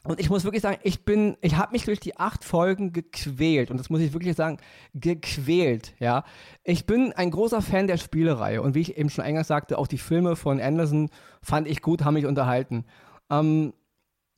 Und 0.03 0.19
ich 0.19 0.29
muss 0.29 0.43
wirklich 0.43 0.62
sagen, 0.62 0.77
ich 0.84 1.03
bin, 1.03 1.36
ich 1.41 1.56
habe 1.56 1.71
mich 1.71 1.86
durch 1.86 1.99
die 1.99 2.19
acht 2.19 2.43
Folgen 2.43 2.93
gequält. 2.93 3.71
Und 3.71 3.77
das 3.77 3.89
muss 3.89 4.01
ich 4.01 4.13
wirklich 4.13 4.36
sagen, 4.36 4.58
gequält, 4.93 5.95
ja. 5.97 6.23
Ich 6.63 6.86
bin 6.86 7.12
ein 7.12 7.32
großer 7.32 7.63
Fan 7.63 7.88
der 7.88 7.97
Spielereihe. 7.97 8.62
Und 8.62 8.75
wie 8.75 8.82
ich 8.82 8.97
eben 8.99 9.10
schon 9.10 9.25
eingangs 9.25 9.47
sagte, 9.47 9.79
auch 9.79 9.88
die 9.88 9.97
Filme 9.97 10.36
von 10.36 10.62
Anderson 10.62 11.10
fand 11.41 11.67
ich 11.67 11.82
gut, 11.82 12.06
haben 12.06 12.13
mich 12.13 12.27
unterhalten. 12.27 12.86
Ähm, 13.32 13.73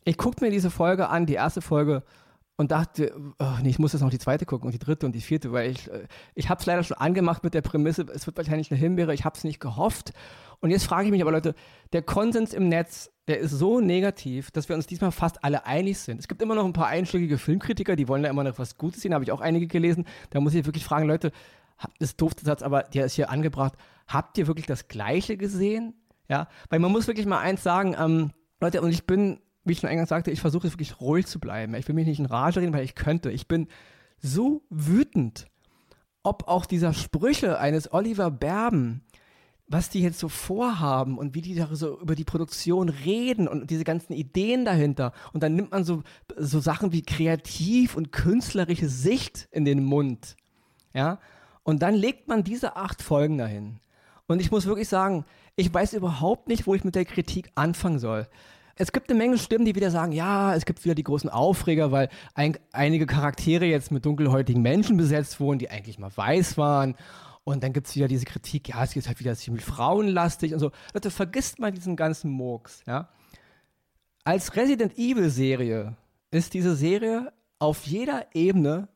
ich 0.05 0.17
gucke 0.17 0.41
mir 0.41 0.51
diese 0.51 0.71
Folge 0.71 1.09
an, 1.09 1.25
die 1.25 1.33
erste 1.33 1.61
Folge, 1.61 2.03
und 2.57 2.71
dachte, 2.71 3.13
oh, 3.39 3.53
nee, 3.61 3.69
ich 3.69 3.79
muss 3.79 3.93
jetzt 3.93 4.01
noch 4.01 4.09
die 4.09 4.19
zweite 4.19 4.45
gucken 4.45 4.67
und 4.67 4.71
die 4.71 4.79
dritte 4.79 5.05
und 5.05 5.13
die 5.13 5.21
vierte, 5.21 5.51
weil 5.51 5.71
ich, 5.71 5.91
äh, 5.91 6.07
ich 6.35 6.49
habe 6.49 6.59
es 6.59 6.65
leider 6.65 6.83
schon 6.83 6.97
angemacht 6.97 7.43
mit 7.43 7.53
der 7.53 7.61
Prämisse, 7.61 8.05
es 8.13 8.25
wird 8.25 8.37
wahrscheinlich 8.37 8.71
eine 8.71 8.79
Himbeere, 8.79 9.13
ich 9.13 9.25
habe 9.25 9.35
es 9.37 9.43
nicht 9.43 9.59
gehofft. 9.59 10.13
Und 10.61 10.71
jetzt 10.71 10.85
frage 10.85 11.05
ich 11.05 11.11
mich 11.11 11.21
aber, 11.21 11.31
Leute, 11.31 11.53
der 11.91 12.01
Konsens 12.01 12.53
im 12.53 12.69
Netz, 12.69 13.11
der 13.27 13.39
ist 13.39 13.51
so 13.51 13.81
negativ, 13.81 14.51
dass 14.51 14.69
wir 14.69 14.75
uns 14.75 14.87
diesmal 14.87 15.11
fast 15.11 15.43
alle 15.43 15.65
einig 15.65 15.99
sind. 15.99 16.19
Es 16.19 16.27
gibt 16.27 16.41
immer 16.41 16.55
noch 16.55 16.65
ein 16.65 16.73
paar 16.73 16.87
einschlägige 16.87 17.37
Filmkritiker, 17.37 17.95
die 17.95 18.07
wollen 18.07 18.23
da 18.23 18.29
immer 18.29 18.43
noch 18.43 18.57
was 18.57 18.77
Gutes 18.77 19.01
sehen, 19.01 19.13
habe 19.13 19.23
ich 19.23 19.31
auch 19.31 19.41
einige 19.41 19.67
gelesen. 19.67 20.05
Da 20.29 20.39
muss 20.39 20.53
ich 20.53 20.65
wirklich 20.65 20.85
fragen, 20.85 21.07
Leute, 21.07 21.31
das 21.99 22.11
ist 22.11 22.21
doof 22.21 22.33
Satz, 22.41 22.61
aber 22.61 22.83
der 22.83 23.05
ist 23.05 23.15
hier 23.15 23.29
angebracht. 23.29 23.73
Habt 24.07 24.37
ihr 24.37 24.47
wirklich 24.47 24.67
das 24.67 24.87
Gleiche 24.87 25.35
gesehen? 25.35 25.93
Ja, 26.29 26.47
weil 26.69 26.79
man 26.79 26.91
muss 26.91 27.07
wirklich 27.07 27.25
mal 27.25 27.39
eins 27.39 27.63
sagen, 27.63 27.95
ähm, 27.99 28.31
Leute, 28.61 28.81
und 28.81 28.91
ich 28.91 29.05
bin 29.05 29.39
wie 29.65 29.73
ich 29.73 29.79
schon 29.79 29.89
eingangs 29.89 30.09
sagte, 30.09 30.31
ich 30.31 30.41
versuche 30.41 30.71
wirklich 30.71 31.01
ruhig 31.01 31.25
zu 31.25 31.39
bleiben. 31.39 31.73
Ich 31.75 31.87
will 31.87 31.95
mich 31.95 32.07
nicht 32.07 32.19
in 32.19 32.25
Rage 32.25 32.61
reden, 32.61 32.73
weil 32.73 32.85
ich 32.85 32.95
könnte. 32.95 33.31
Ich 33.31 33.47
bin 33.47 33.67
so 34.19 34.61
wütend, 34.69 35.47
ob 36.23 36.47
auch 36.47 36.65
dieser 36.65 36.93
Sprüche 36.93 37.59
eines 37.59 37.91
Oliver 37.91 38.31
Berben, 38.31 39.01
was 39.67 39.89
die 39.89 40.01
jetzt 40.01 40.19
so 40.19 40.29
vorhaben 40.29 41.17
und 41.17 41.33
wie 41.33 41.41
die 41.41 41.55
da 41.55 41.67
so 41.75 41.99
über 41.99 42.15
die 42.15 42.23
Produktion 42.23 42.89
reden 42.89 43.47
und 43.47 43.71
diese 43.71 43.83
ganzen 43.83 44.13
Ideen 44.13 44.63
dahinter. 44.63 45.11
Und 45.33 45.41
dann 45.41 45.55
nimmt 45.55 45.71
man 45.71 45.83
so, 45.83 46.03
so 46.37 46.59
Sachen 46.59 46.91
wie 46.91 47.01
kreativ 47.01 47.95
und 47.95 48.11
künstlerische 48.11 48.89
Sicht 48.89 49.47
in 49.51 49.65
den 49.65 49.83
Mund. 49.83 50.35
Ja. 50.93 51.19
Und 51.63 51.81
dann 51.81 51.95
legt 51.95 52.27
man 52.27 52.43
diese 52.43 52.75
acht 52.75 53.01
Folgen 53.01 53.39
dahin. 53.39 53.79
Und 54.27 54.39
ich 54.39 54.51
muss 54.51 54.65
wirklich 54.67 54.87
sagen, 54.87 55.25
ich 55.55 55.73
weiß 55.73 55.93
überhaupt 55.93 56.47
nicht, 56.47 56.67
wo 56.67 56.75
ich 56.75 56.83
mit 56.83 56.95
der 56.95 57.05
Kritik 57.05 57.51
anfangen 57.55 57.99
soll. 57.99 58.27
Es 58.77 58.91
gibt 58.91 59.09
eine 59.09 59.17
Menge 59.17 59.37
Stimmen, 59.37 59.63
die 59.63 59.73
wieder 59.73 59.89
sagen, 59.89 60.11
ja, 60.11 60.53
es 60.53 60.65
gibt 60.65 60.83
wieder 60.83 60.95
die 60.95 61.03
großen 61.03 61.29
Aufreger, 61.29 61.93
weil 61.93 62.09
ein, 62.33 62.57
einige 62.73 63.05
Charaktere 63.05 63.65
jetzt 63.65 63.89
mit 63.89 64.05
dunkelhäutigen 64.05 64.61
Menschen 64.61 64.97
besetzt 64.97 65.39
wurden, 65.39 65.59
die 65.59 65.69
eigentlich 65.69 65.97
mal 65.97 66.11
weiß 66.15 66.57
waren. 66.57 66.95
Und 67.45 67.63
dann 67.63 67.71
gibt 67.71 67.87
es 67.87 67.95
wieder 67.95 68.09
diese 68.09 68.25
Kritik, 68.25 68.69
ja, 68.69 68.83
es 68.83 68.95
ist 68.95 69.07
halt 69.07 69.19
wieder 69.19 69.35
ziemlich 69.35 69.63
frauenlastig 69.63 70.53
und 70.53 70.59
so. 70.59 70.71
Leute, 70.93 71.09
vergisst 71.09 71.59
mal 71.59 71.71
diesen 71.71 71.95
ganzen 71.95 72.31
Murks, 72.31 72.81
ja. 72.85 73.07
Als 74.25 74.55
Resident 74.55 74.97
Evil 74.97 75.29
Serie 75.29 75.95
ist 76.31 76.55
diese 76.55 76.75
Serie 76.75 77.31
auf 77.59 77.85
jeder 77.85 78.25
Ebene 78.33 78.89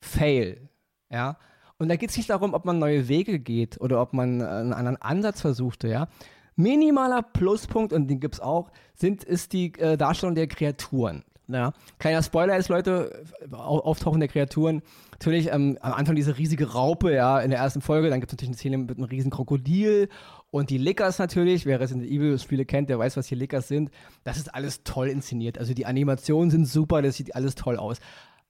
Fail, 0.00 0.68
ja. 1.10 1.38
Und 1.78 1.88
da 1.88 1.96
geht 1.96 2.10
es 2.10 2.16
nicht 2.16 2.28
darum, 2.28 2.54
ob 2.54 2.64
man 2.66 2.78
neue 2.78 3.08
Wege 3.08 3.38
geht 3.38 3.80
oder 3.80 4.00
ob 4.02 4.12
man 4.12 4.42
einen 4.42 4.72
anderen 4.72 5.00
Ansatz 5.00 5.40
versuchte, 5.40 5.88
ja. 5.88 6.08
Minimaler 6.58 7.22
Pluspunkt, 7.22 7.92
und 7.92 8.08
den 8.08 8.18
gibt 8.18 8.34
es 8.34 8.40
auch, 8.40 8.70
sind, 8.94 9.22
ist 9.22 9.52
die 9.52 9.72
äh, 9.78 9.96
Darstellung 9.96 10.34
der 10.34 10.48
Kreaturen. 10.48 11.24
Ja. 11.46 11.72
Kleiner 11.98 12.22
Spoiler 12.22 12.58
ist, 12.58 12.68
Leute, 12.68 13.22
Auftauchen 13.50 14.20
der 14.20 14.28
Kreaturen. 14.28 14.82
Natürlich 15.12 15.50
ähm, 15.50 15.78
am 15.80 15.94
Anfang 15.94 16.14
diese 16.14 16.36
riesige 16.36 16.72
Raupe, 16.72 17.14
ja, 17.14 17.40
in 17.40 17.50
der 17.50 17.60
ersten 17.60 17.80
Folge. 17.80 18.10
Dann 18.10 18.20
gibt 18.20 18.30
es 18.30 18.36
natürlich 18.36 18.50
eine 18.50 18.58
Szene 18.58 18.78
mit 18.78 18.90
einem 18.90 19.04
riesen 19.04 19.30
Krokodil 19.30 20.08
und 20.50 20.68
die 20.68 20.78
Lickers 20.78 21.18
natürlich. 21.18 21.64
Wer 21.64 21.80
Resident 21.80 22.06
Evil 22.06 22.38
Spiele 22.38 22.66
kennt, 22.66 22.90
der 22.90 22.98
weiß, 22.98 23.16
was 23.16 23.28
hier 23.28 23.38
Lickers 23.38 23.68
sind. 23.68 23.90
Das 24.24 24.36
ist 24.36 24.54
alles 24.54 24.82
toll 24.84 25.08
inszeniert. 25.08 25.58
Also 25.58 25.72
die 25.72 25.86
Animationen 25.86 26.50
sind 26.50 26.66
super, 26.66 27.00
das 27.00 27.16
sieht 27.16 27.34
alles 27.34 27.54
toll 27.54 27.78
aus. 27.78 27.98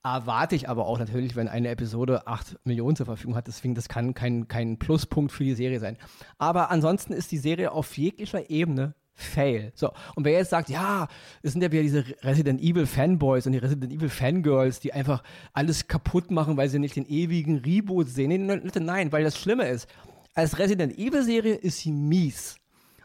Erwarte 0.04 0.54
ich 0.54 0.68
aber 0.68 0.86
auch 0.86 0.98
natürlich, 0.98 1.34
wenn 1.34 1.48
eine 1.48 1.68
Episode 1.68 2.26
8 2.26 2.60
Millionen 2.64 2.96
zur 2.96 3.06
Verfügung 3.06 3.34
hat. 3.36 3.48
Deswegen, 3.48 3.74
das 3.74 3.88
kann 3.88 4.14
kein, 4.14 4.46
kein 4.46 4.78
Pluspunkt 4.78 5.32
für 5.32 5.44
die 5.44 5.54
Serie 5.54 5.80
sein. 5.80 5.96
Aber 6.38 6.70
ansonsten 6.70 7.12
ist 7.12 7.32
die 7.32 7.38
Serie 7.38 7.72
auf 7.72 7.96
jeglicher 7.98 8.48
Ebene 8.48 8.94
Fail. 9.18 9.72
So, 9.74 9.90
und 10.14 10.24
wer 10.24 10.32
jetzt 10.34 10.50
sagt, 10.50 10.68
ja, 10.68 11.08
es 11.42 11.50
sind 11.52 11.60
ja 11.60 11.72
wieder 11.72 11.82
diese 11.82 12.04
Resident 12.22 12.60
Evil 12.60 12.86
Fanboys 12.86 13.46
und 13.46 13.52
die 13.52 13.58
Resident 13.58 13.92
Evil 13.92 14.08
Fangirls, 14.08 14.78
die 14.78 14.92
einfach 14.92 15.24
alles 15.52 15.88
kaputt 15.88 16.30
machen, 16.30 16.56
weil 16.56 16.68
sie 16.68 16.78
nicht 16.78 16.94
den 16.94 17.06
ewigen 17.08 17.58
Reboot 17.58 18.08
sehen. 18.08 18.46
Nein, 18.46 19.10
weil 19.10 19.24
das 19.24 19.36
Schlimme 19.36 19.66
ist, 19.66 19.88
als 20.34 20.60
Resident 20.60 20.96
Evil 20.96 21.24
Serie 21.24 21.56
ist 21.56 21.78
sie 21.80 21.90
mies. 21.90 22.56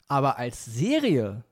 Aber 0.08 0.38
als 0.38 0.64
Serie, 0.66 1.44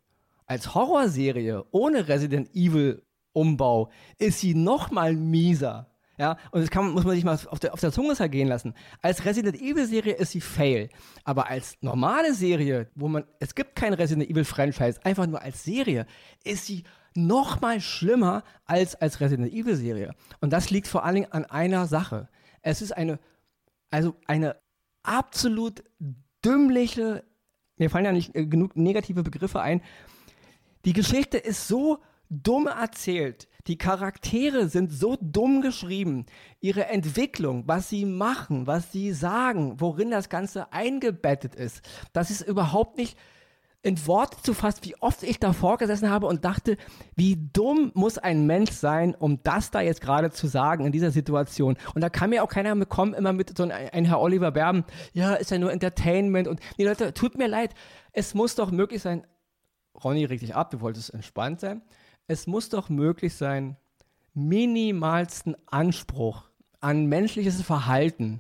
als 0.46 0.76
Horrorserie 0.76 1.66
ohne 1.72 2.08
Resident 2.08 2.54
Evil 2.54 3.02
Umbau 3.34 3.90
ist 4.18 4.40
sie 4.40 4.54
noch 4.56 4.92
mal 4.92 5.14
mieser. 5.14 5.88
Ja, 6.18 6.38
und 6.52 6.62
das 6.62 6.70
kann, 6.70 6.92
muss 6.92 7.04
man 7.04 7.16
sich 7.16 7.24
mal 7.24 7.40
auf 7.48 7.60
der, 7.60 7.74
auf 7.74 7.80
der 7.80 7.92
Zunge 7.92 8.16
zergehen 8.16 8.48
lassen. 8.48 8.76
Als 9.02 9.26
Resident 9.26 9.60
Evil 9.60 9.88
Serie 9.88 10.14
ist 10.14 10.32
sie 10.32 10.42
fail. 10.42 10.90
Aber 11.24 11.48
als 11.48 11.78
normale 11.82 12.36
Serie, 12.36 12.92
wo 12.94 13.08
man, 13.08 13.24
es 13.40 13.56
gibt 13.56 13.76
kein 13.76 13.94
Resident 13.94 14.30
Evil 14.30 14.44
Franchise, 14.44 15.00
einfach 15.04 15.26
nur 15.26 15.42
als 15.42 15.64
Serie, 15.64 16.06
ist 16.44 16.68
sie 16.68 16.84
noch 17.16 17.60
mal 17.62 17.82
schlimmer 17.82 18.44
als 18.66 18.96
als 18.96 19.20
Resident 19.20 19.52
Evil 19.52 19.76
Serie. 19.76 20.14
Und 20.42 20.54
das 20.54 20.70
liegt 20.70 20.88
vor 20.88 21.04
allen 21.06 21.16
Dingen 21.16 21.32
an 21.32 21.46
einer 21.46 21.88
Sache. 21.88 22.30
Es 22.62 22.82
ist 22.82 22.92
eine, 22.92 23.20
also 23.90 24.16
eine 24.28 24.58
absolut 25.04 25.84
dümmliche, 26.46 27.24
mir 27.78 27.90
fallen 27.90 28.06
ja 28.06 28.12
nicht 28.12 28.36
äh, 28.36 28.46
genug 28.46 28.76
negative 28.76 29.24
Begriffe 29.24 29.62
ein. 29.62 29.82
Die 30.86 30.94
Geschichte 30.94 31.38
ist 31.38 31.68
so 31.68 32.00
dumm 32.32 32.68
erzählt. 32.68 33.48
Die 33.68 33.78
Charaktere 33.78 34.70
sind 34.70 34.92
so 34.92 35.18
dumm 35.22 35.62
geschrieben. 35.62 36.26
Ihre 36.62 36.88
Entwicklung, 36.88 37.68
was 37.68 37.90
sie 37.90 38.06
machen, 38.06 38.66
was 38.66 38.92
sie 38.92 39.12
sagen, 39.12 39.80
worin 39.80 40.10
das 40.10 40.30
Ganze 40.30 40.72
eingebettet 40.74 41.54
ist, 41.54 41.82
das 42.14 42.32
ist 42.32 42.42
überhaupt 42.42 42.98
nicht 42.98 43.18
in 43.84 44.06
Worte 44.06 44.38
zu 44.44 44.54
fassen, 44.54 44.82
wie 44.84 44.96
oft 45.02 45.24
ich 45.24 45.40
davor 45.40 45.78
gesessen 45.78 46.10
habe 46.10 46.28
und 46.28 46.46
dachte, 46.46 46.78
wie 47.16 47.50
dumm 47.52 47.92
muss 47.96 48.20
ein 48.20 48.46
Mensch 48.46 48.72
sein, 48.72 49.16
um 49.16 49.42
das 49.44 49.72
da 49.72 49.82
jetzt 49.82 50.02
gerade 50.02 50.30
zu 50.30 50.48
sagen 50.48 50.86
in 50.86 50.92
dieser 50.92 51.10
Situation. 51.10 51.78
Und 51.96 52.02
da 52.02 52.10
kann 52.10 52.30
mir 52.30 52.44
auch 52.44 52.48
keiner 52.48 52.76
bekommen, 52.76 53.16
immer 53.16 53.34
mit 53.34 53.58
so 53.58 53.64
einem 53.64 53.90
ein 53.92 54.06
Herr 54.06 54.22
Oliver 54.22 54.52
Berben, 54.52 54.86
ja, 55.14 55.34
ist 55.34 55.50
ja 55.50 55.58
nur 55.58 55.72
Entertainment 55.72 56.48
und 56.48 56.60
die 56.78 56.84
Leute, 56.84 57.14
tut 57.14 57.38
mir 57.38 57.48
leid, 57.48 57.74
es 58.14 58.36
muss 58.36 58.54
doch 58.54 58.70
möglich 58.72 59.02
sein, 59.02 59.26
Ronny 60.04 60.26
regt 60.26 60.44
dich 60.44 60.56
ab, 60.56 60.70
du 60.70 60.82
wolltest 60.82 61.12
entspannt 61.14 61.60
sein 61.60 61.82
es 62.32 62.48
muss 62.48 62.70
doch 62.70 62.88
möglich 62.88 63.36
sein, 63.36 63.76
minimalsten 64.34 65.58
Anspruch 65.66 66.46
an 66.80 67.08
menschliches 67.08 67.62
Verhalten 67.62 68.40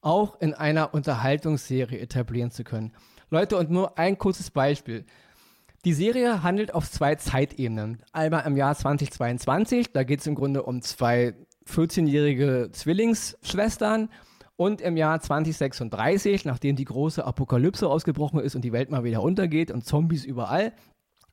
auch 0.00 0.40
in 0.40 0.54
einer 0.54 0.92
Unterhaltungsserie 0.92 2.00
etablieren 2.00 2.50
zu 2.50 2.64
können. 2.64 2.92
Leute, 3.30 3.56
und 3.56 3.70
nur 3.70 3.96
ein 3.96 4.18
kurzes 4.18 4.50
Beispiel. 4.50 5.04
Die 5.84 5.92
Serie 5.92 6.42
handelt 6.42 6.74
auf 6.74 6.90
zwei 6.90 7.14
Zeitebenen. 7.14 8.02
Einmal 8.12 8.44
im 8.44 8.56
Jahr 8.56 8.74
2022, 8.74 9.92
da 9.92 10.02
geht 10.02 10.18
es 10.18 10.26
im 10.26 10.34
Grunde 10.34 10.64
um 10.64 10.82
zwei 10.82 11.34
14-jährige 11.68 12.70
Zwillingsschwestern. 12.72 14.08
Und 14.56 14.80
im 14.80 14.96
Jahr 14.96 15.20
2036, 15.20 16.44
nachdem 16.44 16.74
die 16.74 16.84
große 16.84 17.24
Apokalypse 17.24 17.88
ausgebrochen 17.88 18.40
ist 18.40 18.56
und 18.56 18.62
die 18.62 18.72
Welt 18.72 18.90
mal 18.90 19.04
wieder 19.04 19.22
untergeht 19.22 19.70
und 19.70 19.84
Zombies 19.84 20.24
überall, 20.24 20.72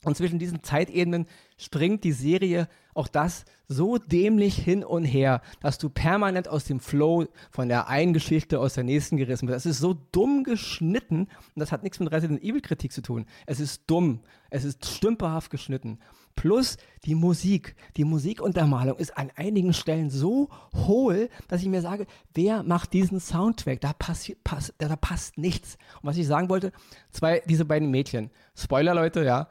und 0.06 0.16
zwischen 0.16 0.40
diesen 0.40 0.64
Zeitebenen 0.64 1.26
springt 1.58 2.04
die 2.04 2.12
Serie 2.12 2.68
auch 2.94 3.08
das 3.08 3.44
so 3.68 3.98
dämlich 3.98 4.56
hin 4.56 4.84
und 4.84 5.04
her, 5.04 5.42
dass 5.62 5.80
du 5.80 5.90
permanent 5.90 6.48
aus 6.48 6.66
dem 6.66 6.80
Flow 6.80 7.26
von 7.50 7.68
der 7.68 7.90
einen 7.90 8.14
Geschichte 8.14 8.60
aus 8.60 8.76
der 8.76 8.84
nächsten 8.84 9.18
gerissen 9.18 9.48
wirst. 9.48 9.66
Das 9.66 9.72
ist 9.72 9.80
so 9.80 9.96
dumm 10.12 10.44
geschnitten 10.44 11.22
und 11.22 11.60
das 11.60 11.72
hat 11.72 11.84
nichts 11.84 12.00
mit 12.00 12.12
Resident 12.12 12.44
Evil 12.44 12.62
Kritik 12.62 12.94
zu 12.94 13.02
tun. 13.02 13.26
Es 13.48 13.60
ist 13.60 13.84
dumm, 13.88 14.20
es 14.52 14.64
ist 14.64 14.86
stümperhaft 14.86 15.50
geschnitten. 15.50 16.00
Plus 16.36 16.78
die 17.06 17.16
Musik. 17.16 17.76
Die 17.98 18.04
Musikuntermalung 18.04 18.98
ist 18.98 19.18
an 19.18 19.32
einigen 19.36 19.74
Stellen 19.74 20.10
so 20.10 20.50
hohl, 20.74 21.30
dass 21.48 21.62
ich 21.62 21.68
mir 21.68 21.82
sage, 21.82 22.06
wer 22.34 22.62
macht 22.62 22.94
diesen 22.94 23.20
Soundtrack? 23.20 23.82
Da, 23.82 23.94
passiert, 23.94 24.44
pass, 24.44 24.74
da 24.78 24.96
passt 24.98 25.38
nichts. 25.38 25.78
Und 26.02 26.10
was 26.10 26.18
ich 26.18 26.28
sagen 26.28 26.50
wollte, 26.50 26.72
zwei, 27.10 27.42
diese 27.48 27.66
beiden 27.66 27.90
Mädchen. 27.90 28.30
Spoiler, 28.54 28.94
Leute, 28.94 29.24
ja 29.24 29.48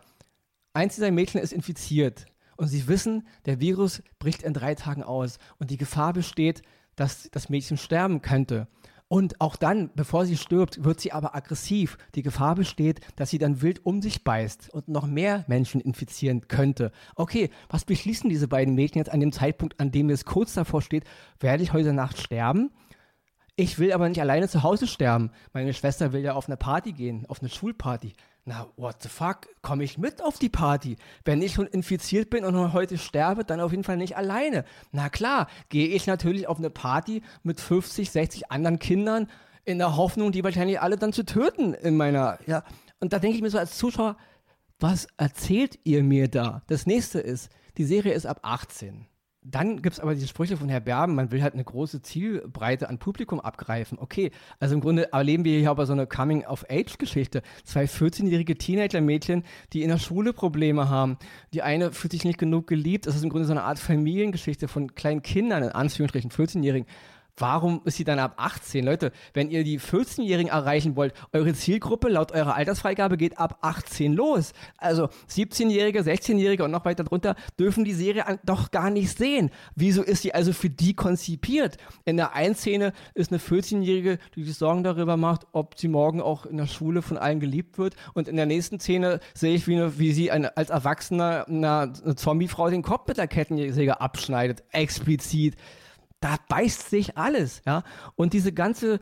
Eins 0.76 0.96
dieser 0.96 1.12
Mädchen 1.12 1.40
ist 1.40 1.52
infiziert 1.52 2.26
und 2.56 2.66
sie 2.66 2.88
wissen, 2.88 3.28
der 3.46 3.60
Virus 3.60 4.02
bricht 4.18 4.42
in 4.42 4.52
drei 4.52 4.74
Tagen 4.74 5.04
aus 5.04 5.38
und 5.58 5.70
die 5.70 5.76
Gefahr 5.76 6.12
besteht, 6.12 6.62
dass 6.96 7.30
das 7.30 7.48
Mädchen 7.48 7.76
sterben 7.76 8.22
könnte. 8.22 8.66
Und 9.06 9.40
auch 9.40 9.54
dann, 9.54 9.90
bevor 9.94 10.26
sie 10.26 10.36
stirbt, 10.36 10.82
wird 10.82 10.98
sie 10.98 11.12
aber 11.12 11.36
aggressiv. 11.36 11.96
Die 12.16 12.22
Gefahr 12.22 12.56
besteht, 12.56 13.00
dass 13.14 13.30
sie 13.30 13.38
dann 13.38 13.62
wild 13.62 13.86
um 13.86 14.02
sich 14.02 14.24
beißt 14.24 14.70
und 14.70 14.88
noch 14.88 15.06
mehr 15.06 15.44
Menschen 15.46 15.80
infizieren 15.80 16.48
könnte. 16.48 16.90
Okay, 17.14 17.50
was 17.68 17.84
beschließen 17.84 18.28
diese 18.28 18.48
beiden 18.48 18.74
Mädchen 18.74 18.98
jetzt 18.98 19.12
an 19.12 19.20
dem 19.20 19.30
Zeitpunkt, 19.30 19.78
an 19.78 19.92
dem 19.92 20.10
es 20.10 20.24
kurz 20.24 20.54
davor 20.54 20.82
steht, 20.82 21.04
werde 21.38 21.62
ich 21.62 21.72
heute 21.72 21.92
Nacht 21.92 22.18
sterben? 22.18 22.72
Ich 23.54 23.78
will 23.78 23.92
aber 23.92 24.08
nicht 24.08 24.20
alleine 24.20 24.48
zu 24.48 24.64
Hause 24.64 24.88
sterben. 24.88 25.30
Meine 25.52 25.72
Schwester 25.72 26.12
will 26.12 26.22
ja 26.22 26.32
auf 26.32 26.48
eine 26.48 26.56
Party 26.56 26.92
gehen, 26.92 27.26
auf 27.28 27.40
eine 27.40 27.48
Schulparty 27.48 28.14
na, 28.46 28.68
what 28.76 29.02
the 29.02 29.08
fuck, 29.08 29.48
komme 29.62 29.84
ich 29.84 29.96
mit 29.96 30.22
auf 30.22 30.38
die 30.38 30.50
Party? 30.50 30.96
Wenn 31.24 31.40
ich 31.40 31.54
schon 31.54 31.66
infiziert 31.66 32.28
bin 32.30 32.44
und 32.44 32.72
heute 32.74 32.98
sterbe, 32.98 33.44
dann 33.44 33.60
auf 33.60 33.70
jeden 33.70 33.84
Fall 33.84 33.96
nicht 33.96 34.16
alleine. 34.16 34.64
Na 34.92 35.08
klar, 35.08 35.48
gehe 35.70 35.88
ich 35.88 36.06
natürlich 36.06 36.46
auf 36.46 36.58
eine 36.58 36.70
Party 36.70 37.22
mit 37.42 37.60
50, 37.60 38.10
60 38.10 38.50
anderen 38.50 38.78
Kindern 38.78 39.28
in 39.64 39.78
der 39.78 39.96
Hoffnung, 39.96 40.30
die 40.30 40.44
wahrscheinlich 40.44 40.80
alle 40.80 40.96
dann 40.96 41.12
zu 41.12 41.24
töten 41.24 41.72
in 41.72 41.96
meiner, 41.96 42.38
ja. 42.46 42.64
Und 43.00 43.12
da 43.12 43.18
denke 43.18 43.36
ich 43.36 43.42
mir 43.42 43.50
so 43.50 43.58
als 43.58 43.78
Zuschauer, 43.78 44.16
was 44.78 45.08
erzählt 45.16 45.78
ihr 45.84 46.02
mir 46.02 46.28
da? 46.28 46.62
Das 46.66 46.84
nächste 46.86 47.20
ist, 47.20 47.50
die 47.78 47.84
Serie 47.84 48.12
ist 48.12 48.26
ab 48.26 48.40
18 48.42 49.06
dann 49.46 49.82
gibt 49.82 49.94
es 49.94 50.00
aber 50.00 50.14
diese 50.14 50.26
Sprüche 50.26 50.56
von 50.56 50.70
Herr 50.70 50.80
Berben, 50.80 51.14
man 51.14 51.30
will 51.30 51.42
halt 51.42 51.52
eine 51.52 51.64
große 51.64 52.00
Zielbreite 52.00 52.88
an 52.88 52.98
Publikum 52.98 53.40
abgreifen. 53.40 53.98
Okay, 53.98 54.30
also 54.58 54.74
im 54.74 54.80
Grunde 54.80 55.12
erleben 55.12 55.44
wir 55.44 55.58
hier 55.58 55.70
aber 55.70 55.84
so 55.84 55.92
eine 55.92 56.06
Coming-of-Age-Geschichte. 56.06 57.42
Zwei 57.62 57.84
14-jährige 57.84 58.56
Teenager-Mädchen, 58.56 59.44
die 59.74 59.82
in 59.82 59.90
der 59.90 59.98
Schule 59.98 60.32
Probleme 60.32 60.88
haben. 60.88 61.18
Die 61.52 61.60
eine 61.60 61.92
fühlt 61.92 62.12
sich 62.12 62.24
nicht 62.24 62.38
genug 62.38 62.66
geliebt. 62.66 63.06
Das 63.06 63.16
ist 63.16 63.22
im 63.22 63.28
Grunde 63.28 63.46
so 63.46 63.52
eine 63.52 63.64
Art 63.64 63.78
Familiengeschichte 63.78 64.66
von 64.66 64.94
kleinen 64.94 65.20
Kindern, 65.20 65.62
in 65.62 65.70
Anführungsstrichen 65.70 66.30
14-Jährigen. 66.30 66.86
Warum 67.36 67.80
ist 67.84 67.96
sie 67.96 68.04
dann 68.04 68.20
ab 68.20 68.34
18? 68.36 68.84
Leute, 68.84 69.10
wenn 69.32 69.50
ihr 69.50 69.64
die 69.64 69.80
14-Jährigen 69.80 70.52
erreichen 70.52 70.94
wollt, 70.94 71.14
eure 71.32 71.52
Zielgruppe 71.52 72.08
laut 72.08 72.30
eurer 72.30 72.54
Altersfreigabe 72.54 73.16
geht 73.16 73.38
ab 73.38 73.58
18 73.62 74.12
los. 74.12 74.52
Also 74.78 75.08
17-Jährige, 75.28 76.00
16-Jährige 76.02 76.62
und 76.64 76.70
noch 76.70 76.84
weiter 76.84 77.02
drunter 77.02 77.34
dürfen 77.58 77.84
die 77.84 77.92
Serie 77.92 78.38
doch 78.44 78.70
gar 78.70 78.90
nicht 78.90 79.18
sehen. 79.18 79.50
Wieso 79.74 80.02
ist 80.02 80.22
sie 80.22 80.32
also 80.32 80.52
für 80.52 80.70
die 80.70 80.94
konzipiert? 80.94 81.76
In 82.04 82.16
der 82.16 82.34
einen 82.34 82.54
Szene 82.54 82.92
ist 83.14 83.32
eine 83.32 83.40
14-Jährige, 83.40 84.18
die 84.36 84.44
sich 84.44 84.56
Sorgen 84.56 84.84
darüber 84.84 85.16
macht, 85.16 85.48
ob 85.50 85.76
sie 85.76 85.88
morgen 85.88 86.20
auch 86.20 86.46
in 86.46 86.56
der 86.56 86.68
Schule 86.68 87.02
von 87.02 87.18
allen 87.18 87.40
geliebt 87.40 87.78
wird. 87.78 87.96
Und 88.12 88.28
in 88.28 88.36
der 88.36 88.46
nächsten 88.46 88.78
Szene 88.78 89.18
sehe 89.34 89.56
ich, 89.56 89.66
wie, 89.66 89.74
eine, 89.74 89.98
wie 89.98 90.12
sie 90.12 90.30
eine, 90.30 90.56
als 90.56 90.70
Erwachsener 90.70 91.48
einer 91.48 91.92
eine 92.04 92.14
Zombiefrau 92.14 92.70
den 92.70 92.82
Kopf 92.82 93.08
mit 93.08 93.16
der 93.16 93.26
Kettensäge 93.26 94.00
abschneidet. 94.00 94.62
Explizit 94.70 95.56
da 96.24 96.36
beißt 96.48 96.88
sich 96.88 97.18
alles, 97.18 97.60
ja. 97.66 97.82
Und 98.16 98.32
diese 98.32 98.50
ganze, 98.52 98.98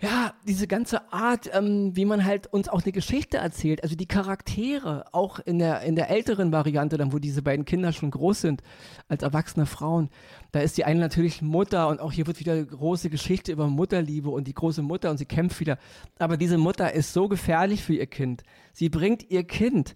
ja, 0.00 0.34
diese 0.44 0.66
ganze 0.66 1.12
Art, 1.12 1.48
ähm, 1.52 1.94
wie 1.94 2.04
man 2.04 2.24
halt 2.24 2.48
uns 2.48 2.68
auch 2.68 2.82
eine 2.82 2.90
Geschichte 2.90 3.36
erzählt, 3.36 3.84
also 3.84 3.94
die 3.94 4.08
Charaktere, 4.08 5.04
auch 5.12 5.38
in 5.38 5.60
der, 5.60 5.82
in 5.82 5.94
der 5.94 6.10
älteren 6.10 6.50
Variante, 6.50 6.98
dann, 6.98 7.12
wo 7.12 7.20
diese 7.20 7.42
beiden 7.42 7.64
Kinder 7.64 7.92
schon 7.92 8.10
groß 8.10 8.40
sind, 8.40 8.62
als 9.06 9.22
erwachsene 9.22 9.66
Frauen, 9.66 10.10
da 10.50 10.58
ist 10.58 10.76
die 10.78 10.84
eine 10.84 10.98
natürlich 10.98 11.42
Mutter 11.42 11.86
und 11.86 12.00
auch 12.00 12.10
hier 12.10 12.26
wird 12.26 12.40
wieder 12.40 12.60
große 12.60 13.08
Geschichte 13.08 13.52
über 13.52 13.68
Mutterliebe 13.68 14.28
und 14.28 14.48
die 14.48 14.54
große 14.54 14.82
Mutter 14.82 15.12
und 15.12 15.18
sie 15.18 15.26
kämpft 15.26 15.60
wieder. 15.60 15.78
Aber 16.18 16.36
diese 16.36 16.58
Mutter 16.58 16.92
ist 16.92 17.12
so 17.12 17.28
gefährlich 17.28 17.84
für 17.84 17.94
ihr 17.94 18.06
Kind. 18.06 18.42
Sie 18.72 18.88
bringt 18.88 19.30
ihr 19.30 19.44
Kind, 19.44 19.94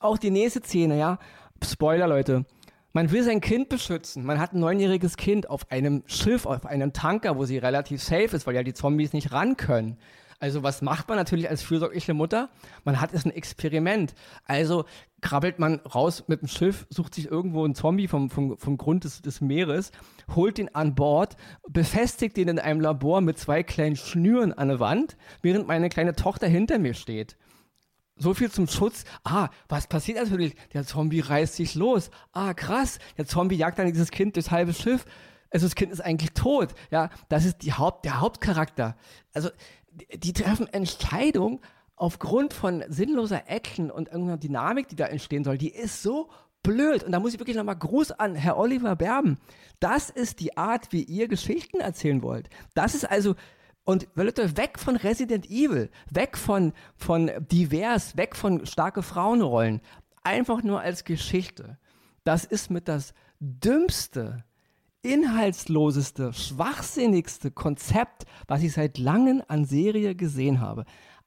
auch 0.00 0.16
die 0.16 0.30
nächste 0.30 0.62
Szene, 0.62 0.98
ja, 0.98 1.18
Spoiler, 1.62 2.08
Leute, 2.08 2.46
man 2.92 3.10
will 3.10 3.22
sein 3.22 3.40
Kind 3.40 3.68
beschützen. 3.68 4.24
Man 4.24 4.38
hat 4.38 4.52
ein 4.52 4.60
neunjähriges 4.60 5.16
Kind 5.16 5.48
auf 5.48 5.70
einem 5.70 6.02
Schiff, 6.06 6.46
auf 6.46 6.66
einem 6.66 6.92
Tanker, 6.92 7.36
wo 7.36 7.44
sie 7.44 7.58
relativ 7.58 8.02
safe 8.02 8.36
ist, 8.36 8.46
weil 8.46 8.54
ja 8.54 8.62
die 8.62 8.74
Zombies 8.74 9.12
nicht 9.12 9.32
ran 9.32 9.56
können. 9.56 9.98
Also 10.42 10.64
was 10.64 10.82
macht 10.82 11.08
man 11.08 11.16
natürlich 11.16 11.48
als 11.48 11.62
fürsorgliche 11.62 12.14
Mutter? 12.14 12.48
Man 12.84 13.00
hat 13.00 13.14
es 13.14 13.24
ein 13.24 13.30
Experiment. 13.30 14.12
Also 14.44 14.86
krabbelt 15.20 15.60
man 15.60 15.76
raus 15.80 16.24
mit 16.26 16.40
dem 16.40 16.48
Schiff, 16.48 16.84
sucht 16.90 17.14
sich 17.14 17.30
irgendwo 17.30 17.64
einen 17.64 17.76
Zombie 17.76 18.08
vom, 18.08 18.28
vom, 18.28 18.58
vom 18.58 18.76
Grund 18.76 19.04
des, 19.04 19.22
des 19.22 19.40
Meeres, 19.40 19.92
holt 20.34 20.58
ihn 20.58 20.68
an 20.72 20.96
Bord, 20.96 21.36
befestigt 21.68 22.36
ihn 22.38 22.48
in 22.48 22.58
einem 22.58 22.80
Labor 22.80 23.20
mit 23.20 23.38
zwei 23.38 23.62
kleinen 23.62 23.94
Schnüren 23.94 24.52
an 24.52 24.66
der 24.66 24.80
Wand, 24.80 25.16
während 25.42 25.68
meine 25.68 25.88
kleine 25.88 26.16
Tochter 26.16 26.48
hinter 26.48 26.80
mir 26.80 26.94
steht. 26.94 27.36
So 28.16 28.34
viel 28.34 28.50
zum 28.50 28.66
Schutz. 28.66 29.04
Ah, 29.24 29.48
was 29.68 29.86
passiert 29.86 30.18
natürlich? 30.18 30.54
Der 30.72 30.84
Zombie 30.84 31.20
reißt 31.20 31.56
sich 31.56 31.74
los. 31.74 32.10
Ah, 32.32 32.54
krass. 32.54 32.98
Der 33.16 33.26
Zombie 33.26 33.56
jagt 33.56 33.78
dann 33.78 33.86
dieses 33.86 34.10
Kind 34.10 34.36
durchs 34.36 34.50
halbe 34.50 34.74
Schiff. 34.74 35.04
Also 35.50 35.66
das 35.66 35.74
Kind 35.74 35.92
ist 35.92 36.00
eigentlich 36.00 36.32
tot. 36.32 36.74
Ja, 36.90 37.10
das 37.28 37.44
ist 37.44 37.58
die 37.58 37.72
Haupt, 37.72 38.04
der 38.04 38.20
Hauptcharakter. 38.20 38.96
Also 39.34 39.50
die, 40.14 40.32
treffen 40.32 40.66
Entscheidungen 40.72 41.60
aufgrund 41.96 42.54
von 42.54 42.84
sinnloser 42.88 43.48
Action 43.48 43.90
und 43.90 44.08
irgendeiner 44.08 44.38
Dynamik, 44.38 44.88
die 44.88 44.96
da 44.96 45.06
entstehen 45.06 45.44
soll. 45.44 45.58
Die 45.58 45.70
ist 45.70 46.02
so 46.02 46.30
blöd. 46.62 47.04
Und 47.04 47.12
da 47.12 47.20
muss 47.20 47.34
ich 47.34 47.40
wirklich 47.40 47.56
nochmal 47.56 47.76
Gruß 47.76 48.12
an 48.12 48.34
Herr 48.34 48.56
Oliver 48.56 48.96
Berben. 48.96 49.38
Das 49.80 50.10
ist 50.10 50.40
die 50.40 50.56
Art, 50.56 50.92
wie 50.92 51.02
ihr 51.02 51.28
Geschichten 51.28 51.80
erzählen 51.80 52.22
wollt. 52.22 52.48
Das 52.74 52.94
ist 52.94 53.08
also 53.08 53.34
und 53.84 54.08
Leute, 54.14 54.56
weg 54.56 54.78
von 54.78 54.96
Resident 54.96 55.50
Evil, 55.50 55.90
weg 56.10 56.36
von, 56.36 56.72
von 56.96 57.30
divers, 57.50 58.16
weg 58.16 58.36
von 58.36 58.64
starke 58.66 59.02
Frauenrollen. 59.02 59.80
Einfach 60.22 60.62
nur 60.62 60.80
als 60.80 61.04
Geschichte. 61.04 61.78
Das 62.24 62.44
ist 62.44 62.70
mit 62.70 62.86
das 62.86 63.12
dümmste, 63.40 64.44
inhaltsloseste, 65.02 66.32
schwachsinnigste 66.32 67.50
Konzept, 67.50 68.24
was 68.46 68.62
ich 68.62 68.72
seit 68.72 68.98
langem 68.98 69.42
an 69.48 69.64
Serie 69.64 70.14
gesehen 70.14 70.60
habe. 70.60 70.84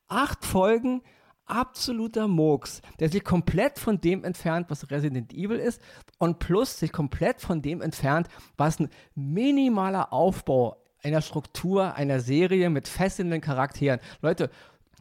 Acht 0.08 0.46
Folgen, 0.46 1.02
absoluter 1.46 2.30
Murks, 2.30 2.82
der 3.00 3.10
sich 3.10 3.26
komplett 3.26 3.80
von 3.80 4.00
dem 4.00 4.24
entfernt, 4.24 4.70
was 4.70 4.90
Resident 4.92 5.34
Evil 5.34 5.58
ist 5.58 5.82
und 6.20 6.40
plus 6.40 6.80
sich 6.80 6.94
komplett 6.94 7.42
von 7.42 7.62
dem 7.62 7.82
entfernt, 7.82 8.30
was 8.56 8.80
ein 8.80 8.90
minimaler 9.14 10.14
Aufbau 10.14 10.85
einer 11.06 11.22
Struktur, 11.22 11.96
einer 11.96 12.20
Serie 12.20 12.70
mit 12.70 12.88
fesselnden 12.88 13.40
Charakteren. 13.40 14.00
Leute, 14.22 14.50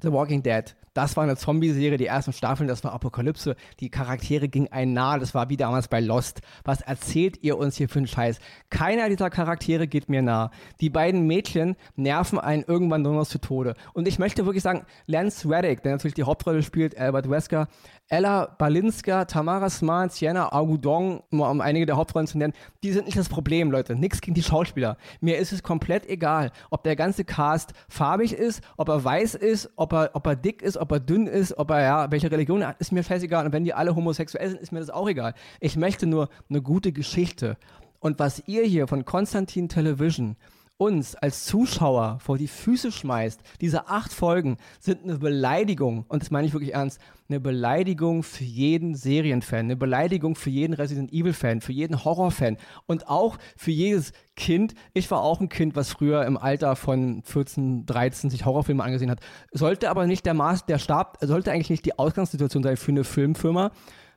The 0.03 0.13
Walking 0.13 0.43
Dead, 0.43 0.77
das 0.95 1.17
war 1.17 1.25
eine 1.25 1.37
Zombie-Serie, 1.37 1.99
die 1.99 2.07
ersten 2.07 2.33
Staffeln, 2.33 2.69
das 2.69 2.85
war 2.85 2.93
Apokalypse. 2.93 3.57
Die 3.81 3.91
Charaktere 3.91 4.49
gingen 4.49 4.73
einen 4.73 4.93
nahe, 4.93 5.19
das 5.19 5.35
war 5.35 5.49
wie 5.49 5.57
damals 5.57 5.89
bei 5.89 6.01
Lost. 6.01 6.41
Was 6.65 6.81
erzählt 6.81 7.43
ihr 7.43 7.59
uns 7.59 7.77
hier 7.77 7.89
für 7.89 7.99
einen 7.99 8.07
Scheiß? 8.07 8.39
Keiner 8.71 9.09
dieser 9.09 9.29
Charaktere 9.29 9.89
geht 9.89 10.09
mir 10.09 10.23
nah. 10.23 10.51
Die 10.81 10.91
beiden 10.91 11.27
Mädchen 11.27 11.77
nerven 11.97 12.39
einen 12.39 12.63
irgendwann 12.63 13.03
nur 13.03 13.13
noch 13.13 13.27
zu 13.27 13.39
Tode. 13.39 13.75
Und 13.93 14.07
ich 14.07 14.19
möchte 14.21 14.47
wirklich 14.47 14.63
sagen, 14.63 14.87
Lance 15.07 15.49
Reddick, 15.49 15.83
der 15.83 15.93
natürlich 15.93 16.15
die 16.15 16.23
Hauptrolle 16.23 16.63
spielt, 16.63 16.97
Albert 16.97 17.29
Wesker, 17.29 17.69
Ella 18.09 18.55
Balinska, 18.59 19.25
Tamara 19.25 19.71
Smart, 19.71 20.13
Sienna 20.13 20.53
Agudong, 20.53 21.23
um 21.31 21.61
einige 21.61 21.87
der 21.87 21.97
Hauptrollen 21.97 22.27
zu 22.27 22.39
nennen, 22.39 22.53
die 22.83 22.93
sind 22.93 23.07
nicht 23.07 23.19
das 23.19 23.29
Problem, 23.29 23.71
Leute. 23.71 23.97
Nichts 23.97 24.21
gegen 24.21 24.35
die 24.35 24.43
Schauspieler. 24.43 24.97
Mir 25.21 25.39
ist 25.39 25.53
es 25.53 25.63
komplett 25.63 26.07
egal, 26.07 26.53
ob 26.71 26.85
der 26.85 26.97
ganze 26.97 27.25
Cast 27.25 27.73
farbig 27.89 28.35
ist, 28.35 28.63
ob 28.77 28.89
er 28.91 29.03
weiß 29.03 29.35
ist, 29.35 29.71
ob 29.77 29.93
er, 29.93 30.11
ob 30.13 30.27
er 30.27 30.37
dick 30.37 30.63
ist, 30.63 30.77
ob 30.77 30.84
er 30.93 31.01
dünn 31.01 31.27
ist, 31.27 31.57
ob 31.59 31.71
er, 31.71 31.83
ja, 31.83 32.11
welche 32.11 32.31
Religion 32.31 32.63
er 32.63 32.69
hat, 32.69 32.81
ist 32.81 32.93
mir 32.93 33.03
scheißegal. 33.03 33.47
Und 33.47 33.53
wenn 33.53 33.65
die 33.65 33.75
alle 33.75 33.95
homosexuell 33.95 34.51
sind, 34.51 34.61
ist 34.61 34.73
mir 34.73 34.81
das 34.81 34.91
auch 34.91 35.09
egal. 35.09 35.35
Ich 35.61 35.77
möchte 35.77 36.07
nur 36.07 36.29
eine 36.49 36.63
gute 36.63 36.93
Geschichte. 36.93 37.57
Und 38.01 38.19
was 38.19 38.43
ihr 38.47 38.65
hier 38.65 38.87
von 38.87 39.05
Konstantin 39.05 39.69
Television 39.69 40.37
uns 40.77 41.15
als 41.15 41.45
Zuschauer 41.45 42.19
vor 42.21 42.37
die 42.37 42.49
Füße 42.49 42.91
schmeißt, 42.91 43.41
diese 43.61 43.89
acht 43.89 44.13
Folgen 44.13 44.57
sind 44.81 45.05
eine 45.05 45.19
Beleidigung, 45.19 46.05
und 46.09 46.23
das 46.23 46.31
meine 46.31 46.47
ich 46.47 46.53
wirklich 46.53 46.75
ernst, 46.75 47.01
eine 47.29 47.41
Beleidigung 47.41 48.23
für 48.23 48.45
jeden 48.45 48.95
Serienfan, 48.95 49.61
eine 49.61 49.77
Beleidigung 49.77 50.35
für 50.35 50.51
jeden 50.51 50.75
Resident 50.75 51.13
Evil-Fan, 51.13 51.61
für 51.61 51.73
jeden 51.73 52.05
Horror-Fan 52.05 52.59
und 52.87 53.09
auch 53.09 53.39
für 53.57 53.71
jedes 53.71 54.13
Kind. 54.37 54.75
Ich 54.93 55.11
war 55.11 55.23
auch 55.23 55.41
ein 55.41 55.49
Kind, 55.49 55.77
was 55.77 55.91
früher 55.91 56.27
im 56.27 56.37
Alter 56.37 56.77
von 56.77 57.23
14, 57.23 57.87
13 57.87 58.29
sich 58.29 58.45
Horrorfilme 58.45 58.83
angesehen 58.83 59.11
hat. 59.11 59.21
Sollte 59.53 59.91
aber 59.91 60.07
nicht 60.07 60.27
der 60.27 60.35
Maß, 60.35 60.67
der 60.67 60.79
Stab, 60.79 61.19
sollte 61.21 61.53
eigentlich 61.53 61.71
nicht 61.71 61.87
die 61.87 61.99
Ausgangssituation 61.99 62.63
sein 62.63 62.77
für 62.77 62.91
eine 62.91 63.05
Filmfirma, 63.05 63.71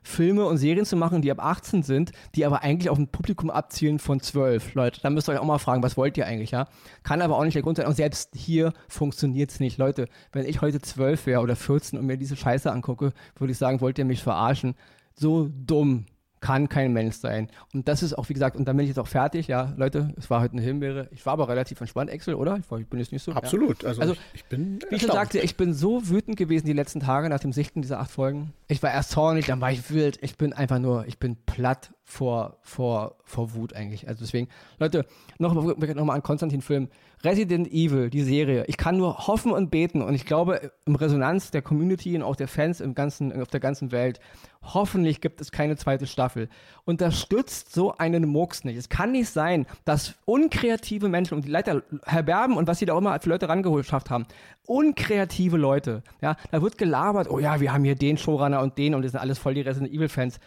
Filme 0.08 0.46
und 0.46 0.56
Serien 0.56 0.86
zu 0.86 0.96
machen, 0.96 1.22
die 1.22 1.30
ab 1.30 1.44
18 1.44 1.82
sind, 1.82 2.12
die 2.34 2.46
aber 2.46 2.62
eigentlich 2.62 2.88
auf 2.90 2.98
ein 2.98 3.08
Publikum 3.08 3.50
abzielen 3.50 3.98
von 3.98 4.20
12. 4.20 4.74
Leute, 4.74 5.00
da 5.02 5.10
müsst 5.10 5.28
ihr 5.28 5.32
euch 5.32 5.38
auch 5.38 5.44
mal 5.44 5.58
fragen, 5.58 5.82
was 5.82 5.96
wollt 5.96 6.16
ihr 6.16 6.26
eigentlich, 6.26 6.50
ja? 6.50 6.66
Kann 7.02 7.20
aber 7.20 7.36
auch 7.36 7.44
nicht 7.44 7.54
der 7.54 7.62
Grund 7.62 7.76
sein. 7.76 7.86
Und 7.86 7.94
selbst 7.94 8.30
hier 8.34 8.72
funktioniert 8.88 9.50
es 9.50 9.60
nicht. 9.60 9.78
Leute, 9.78 10.06
wenn 10.32 10.46
ich 10.46 10.62
heute 10.62 10.80
12 10.80 11.26
wäre 11.26 11.42
oder 11.42 11.56
14 11.56 11.98
und 11.98 12.06
mir 12.06 12.16
diese 12.16 12.36
Scheiße 12.36 12.72
angucke, 12.72 13.12
würde 13.36 13.52
ich 13.52 13.58
sagen, 13.58 13.80
wollt 13.80 13.98
ihr 13.98 14.04
mich 14.04 14.22
verarschen? 14.22 14.74
So 15.14 15.48
dumm 15.52 16.06
kann 16.40 16.68
kein 16.68 16.92
Mensch 16.92 17.16
sein. 17.16 17.48
Und 17.72 17.88
das 17.88 18.02
ist 18.02 18.16
auch, 18.16 18.28
wie 18.28 18.34
gesagt, 18.34 18.56
und 18.56 18.66
dann 18.66 18.76
bin 18.76 18.84
ich 18.84 18.90
jetzt 18.90 18.98
auch 18.98 19.06
fertig. 19.06 19.48
Ja, 19.48 19.72
Leute, 19.76 20.14
es 20.16 20.30
war 20.30 20.40
heute 20.40 20.54
eine 20.54 20.62
Himbeere. 20.62 21.08
Ich 21.10 21.24
war 21.26 21.34
aber 21.34 21.48
relativ 21.48 21.80
entspannt, 21.80 22.10
Excel, 22.10 22.34
oder? 22.34 22.58
Ich, 22.58 22.86
bin 22.86 22.98
jetzt 22.98 23.12
nicht 23.12 23.22
so. 23.22 23.32
Absolut. 23.32 23.82
Ja. 23.82 23.90
Also, 23.90 24.00
also, 24.00 24.16
ich 24.34 24.44
bin. 24.44 24.78
Wie 24.88 24.96
ich 24.96 25.02
schon 25.02 25.12
sagte, 25.12 25.38
ich 25.40 25.56
bin 25.56 25.74
so 25.74 26.08
wütend 26.08 26.36
gewesen 26.36 26.66
die 26.66 26.72
letzten 26.72 27.00
Tage 27.00 27.28
nach 27.28 27.40
dem 27.40 27.52
Sichten 27.52 27.82
dieser 27.82 28.00
acht 28.00 28.10
Folgen. 28.10 28.52
Ich 28.68 28.82
war 28.82 28.92
erst 28.92 29.10
zornig, 29.10 29.46
dann 29.46 29.60
war 29.60 29.72
ich 29.72 29.90
wild. 29.90 30.18
Ich 30.22 30.36
bin 30.36 30.52
einfach 30.52 30.78
nur, 30.78 31.06
ich 31.06 31.18
bin 31.18 31.36
platt 31.46 31.90
vor, 32.08 32.56
vor, 32.62 33.16
vor 33.22 33.52
Wut 33.52 33.74
eigentlich. 33.74 34.08
Also 34.08 34.24
deswegen, 34.24 34.48
Leute, 34.78 35.04
noch, 35.38 35.52
noch 35.52 36.04
mal 36.04 36.14
an 36.14 36.22
Konstantin-Film. 36.22 36.88
Resident 37.22 37.68
Evil, 37.70 38.08
die 38.08 38.22
Serie. 38.22 38.64
Ich 38.66 38.78
kann 38.78 38.96
nur 38.96 39.26
hoffen 39.26 39.52
und 39.52 39.70
beten 39.70 40.00
und 40.00 40.14
ich 40.14 40.24
glaube, 40.24 40.72
im 40.86 40.94
Resonanz 40.94 41.50
der 41.50 41.60
Community 41.60 42.16
und 42.16 42.22
auch 42.22 42.36
der 42.36 42.48
Fans 42.48 42.80
im 42.80 42.94
ganzen, 42.94 43.38
auf 43.42 43.48
der 43.48 43.60
ganzen 43.60 43.92
Welt, 43.92 44.20
hoffentlich 44.62 45.20
gibt 45.20 45.42
es 45.42 45.52
keine 45.52 45.76
zweite 45.76 46.06
Staffel. 46.06 46.48
Unterstützt 46.86 47.74
so 47.74 47.94
einen 47.98 48.26
Murks 48.26 48.64
nicht. 48.64 48.78
Es 48.78 48.88
kann 48.88 49.12
nicht 49.12 49.28
sein, 49.28 49.66
dass 49.84 50.14
unkreative 50.24 51.10
Menschen 51.10 51.34
und 51.34 51.44
die 51.44 51.50
Leiter, 51.50 51.82
Herr 52.06 52.22
Berben 52.22 52.56
und 52.56 52.68
was 52.68 52.78
sie 52.78 52.86
da 52.86 52.94
auch 52.94 52.98
immer 52.98 53.20
für 53.20 53.28
Leute 53.28 53.50
rangeschafft 53.50 54.08
haben, 54.08 54.24
unkreative 54.66 55.58
Leute, 55.58 56.02
ja, 56.22 56.36
da 56.52 56.62
wird 56.62 56.78
gelabert, 56.78 57.28
oh 57.28 57.38
ja, 57.38 57.60
wir 57.60 57.74
haben 57.74 57.84
hier 57.84 57.96
den 57.96 58.16
Showrunner 58.16 58.62
und 58.62 58.78
den 58.78 58.94
und 58.94 59.02
das 59.02 59.12
sind 59.12 59.20
alles 59.20 59.38
voll 59.38 59.52
die 59.52 59.60
Resident 59.60 59.92
Evil 59.92 60.08
Fans. 60.08 60.40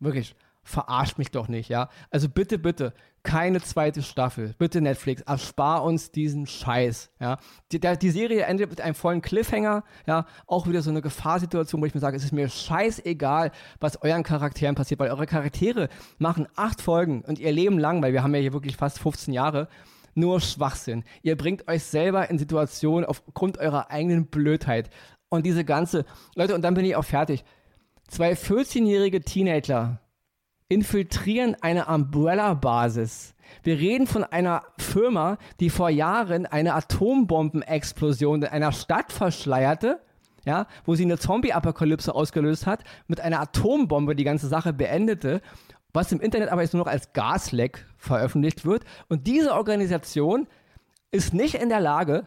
Wirklich, 0.00 0.34
verarscht 0.64 1.18
mich 1.18 1.30
doch 1.30 1.48
nicht, 1.48 1.68
ja. 1.68 1.88
Also 2.10 2.28
bitte, 2.28 2.58
bitte, 2.58 2.92
keine 3.22 3.60
zweite 3.60 4.02
Staffel. 4.02 4.54
Bitte 4.58 4.80
Netflix, 4.80 5.22
erspar 5.22 5.84
uns 5.84 6.10
diesen 6.10 6.46
Scheiß, 6.46 7.10
ja. 7.20 7.38
Die, 7.70 7.78
der, 7.78 7.96
die 7.96 8.10
Serie 8.10 8.42
endet 8.42 8.70
mit 8.70 8.80
einem 8.80 8.94
vollen 8.94 9.22
Cliffhanger, 9.22 9.84
ja. 10.06 10.26
Auch 10.46 10.66
wieder 10.66 10.82
so 10.82 10.90
eine 10.90 11.02
Gefahrsituation, 11.02 11.80
wo 11.80 11.86
ich 11.86 11.94
mir 11.94 12.00
sage, 12.00 12.16
es 12.16 12.24
ist 12.24 12.32
mir 12.32 12.48
scheißegal, 12.48 13.52
was 13.80 14.02
euren 14.02 14.22
Charakteren 14.22 14.74
passiert, 14.74 15.00
weil 15.00 15.10
eure 15.10 15.26
Charaktere 15.26 15.88
machen 16.18 16.48
acht 16.56 16.80
Folgen 16.80 17.22
und 17.22 17.38
ihr 17.38 17.52
Leben 17.52 17.78
lang, 17.78 18.02
weil 18.02 18.12
wir 18.12 18.22
haben 18.22 18.34
ja 18.34 18.40
hier 18.40 18.52
wirklich 18.52 18.76
fast 18.76 18.98
15 18.98 19.32
Jahre, 19.34 19.68
nur 20.14 20.40
Schwachsinn. 20.40 21.04
Ihr 21.22 21.36
bringt 21.36 21.68
euch 21.68 21.84
selber 21.84 22.30
in 22.30 22.38
Situationen 22.38 23.04
aufgrund 23.04 23.58
eurer 23.58 23.90
eigenen 23.90 24.26
Blödheit. 24.26 24.90
Und 25.28 25.44
diese 25.44 25.64
ganze, 25.64 26.04
Leute, 26.36 26.54
und 26.54 26.62
dann 26.62 26.74
bin 26.74 26.84
ich 26.84 26.96
auch 26.96 27.04
fertig. 27.04 27.44
Zwei 28.08 28.32
14-jährige 28.34 29.22
Teenager 29.22 30.00
infiltrieren 30.68 31.56
eine 31.60 31.86
Umbrella-Basis. 31.86 33.34
Wir 33.62 33.78
reden 33.78 34.06
von 34.06 34.24
einer 34.24 34.62
Firma, 34.78 35.38
die 35.60 35.70
vor 35.70 35.90
Jahren 35.90 36.46
eine 36.46 36.74
Atombombenexplosion 36.74 38.42
in 38.42 38.48
einer 38.48 38.72
Stadt 38.72 39.12
verschleierte, 39.12 40.00
ja, 40.44 40.66
wo 40.84 40.94
sie 40.94 41.04
eine 41.04 41.18
Zombie-Apokalypse 41.18 42.14
ausgelöst 42.14 42.66
hat, 42.66 42.84
mit 43.06 43.20
einer 43.20 43.40
Atombombe 43.40 44.14
die 44.14 44.24
ganze 44.24 44.48
Sache 44.48 44.72
beendete, 44.72 45.40
was 45.92 46.12
im 46.12 46.20
Internet 46.20 46.48
aber 46.48 46.62
jetzt 46.62 46.74
nur 46.74 46.84
noch 46.84 46.90
als 46.90 47.12
Gasleck 47.12 47.86
veröffentlicht 47.96 48.64
wird. 48.64 48.84
Und 49.08 49.26
diese 49.26 49.54
Organisation 49.54 50.46
ist 51.12 51.32
nicht 51.32 51.54
in 51.54 51.68
der 51.68 51.80
Lage, 51.80 52.26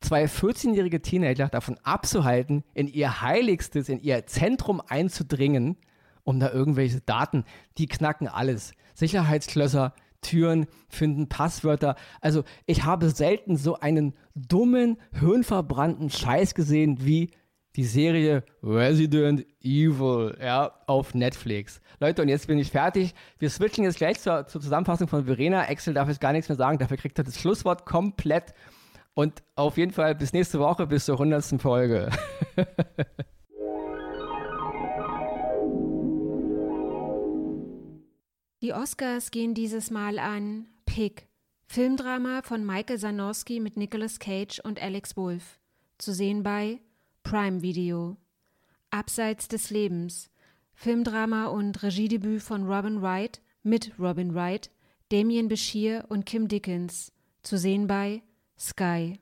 zwei 0.00 0.24
14-jährige 0.24 1.02
Teenager 1.02 1.48
davon 1.48 1.78
abzuhalten, 1.82 2.64
in 2.74 2.88
ihr 2.88 3.20
Heiligstes, 3.20 3.88
in 3.88 4.00
ihr 4.00 4.26
Zentrum 4.26 4.80
einzudringen, 4.86 5.76
um 6.24 6.40
da 6.40 6.50
irgendwelche 6.50 7.00
Daten, 7.00 7.44
die 7.78 7.86
knacken 7.86 8.28
alles. 8.28 8.72
Sicherheitsklösser, 8.94 9.94
Türen, 10.20 10.66
finden 10.88 11.28
Passwörter. 11.28 11.96
Also 12.20 12.44
ich 12.66 12.84
habe 12.84 13.10
selten 13.10 13.56
so 13.56 13.78
einen 13.80 14.14
dummen, 14.34 14.98
hirnverbrannten 15.12 16.10
Scheiß 16.10 16.54
gesehen 16.54 17.04
wie 17.04 17.30
die 17.76 17.84
Serie 17.84 18.44
Resident 18.62 19.46
Evil, 19.62 20.36
ja, 20.40 20.72
auf 20.86 21.14
Netflix. 21.14 21.80
Leute, 22.00 22.22
und 22.22 22.28
jetzt 22.28 22.46
bin 22.46 22.58
ich 22.58 22.70
fertig. 22.70 23.14
Wir 23.38 23.48
switchen 23.48 23.84
jetzt 23.84 23.96
gleich 23.96 24.20
zur, 24.20 24.46
zur 24.46 24.60
Zusammenfassung 24.60 25.08
von 25.08 25.24
Verena. 25.24 25.64
Excel 25.66 25.94
darf 25.94 26.08
jetzt 26.08 26.20
gar 26.20 26.32
nichts 26.32 26.48
mehr 26.48 26.56
sagen, 26.56 26.78
dafür 26.78 26.98
kriegt 26.98 27.18
er 27.18 27.24
das 27.24 27.40
Schlusswort 27.40 27.86
komplett. 27.86 28.54
Und 29.14 29.42
auf 29.56 29.76
jeden 29.76 29.92
Fall 29.92 30.14
bis 30.14 30.32
nächste 30.32 30.58
Woche, 30.58 30.86
bis 30.86 31.06
zur 31.06 31.16
100. 31.16 31.60
Folge. 31.60 32.10
Die 38.62 38.72
Oscars 38.72 39.32
gehen 39.32 39.54
dieses 39.54 39.90
Mal 39.90 40.20
an 40.20 40.68
Pig, 40.86 41.26
Filmdrama 41.66 42.42
von 42.42 42.64
Michael 42.64 42.96
Zanorski 42.96 43.58
mit 43.58 43.76
Nicolas 43.76 44.20
Cage 44.20 44.60
und 44.60 44.80
Alex 44.80 45.16
Wolff. 45.16 45.58
zu 45.98 46.14
sehen 46.14 46.44
bei 46.44 46.80
Prime 47.24 47.60
Video. 47.62 48.16
Abseits 48.90 49.48
des 49.48 49.70
Lebens, 49.70 50.30
Filmdrama 50.74 51.46
und 51.46 51.82
Regiedebüt 51.82 52.40
von 52.40 52.64
Robin 52.68 53.02
Wright 53.02 53.40
mit 53.64 53.98
Robin 53.98 54.32
Wright, 54.32 54.70
Damien 55.08 55.48
Bashir 55.48 56.04
und 56.08 56.24
Kim 56.24 56.46
Dickens, 56.46 57.10
zu 57.42 57.58
sehen 57.58 57.88
bei 57.88 58.22
Sky. 58.56 59.18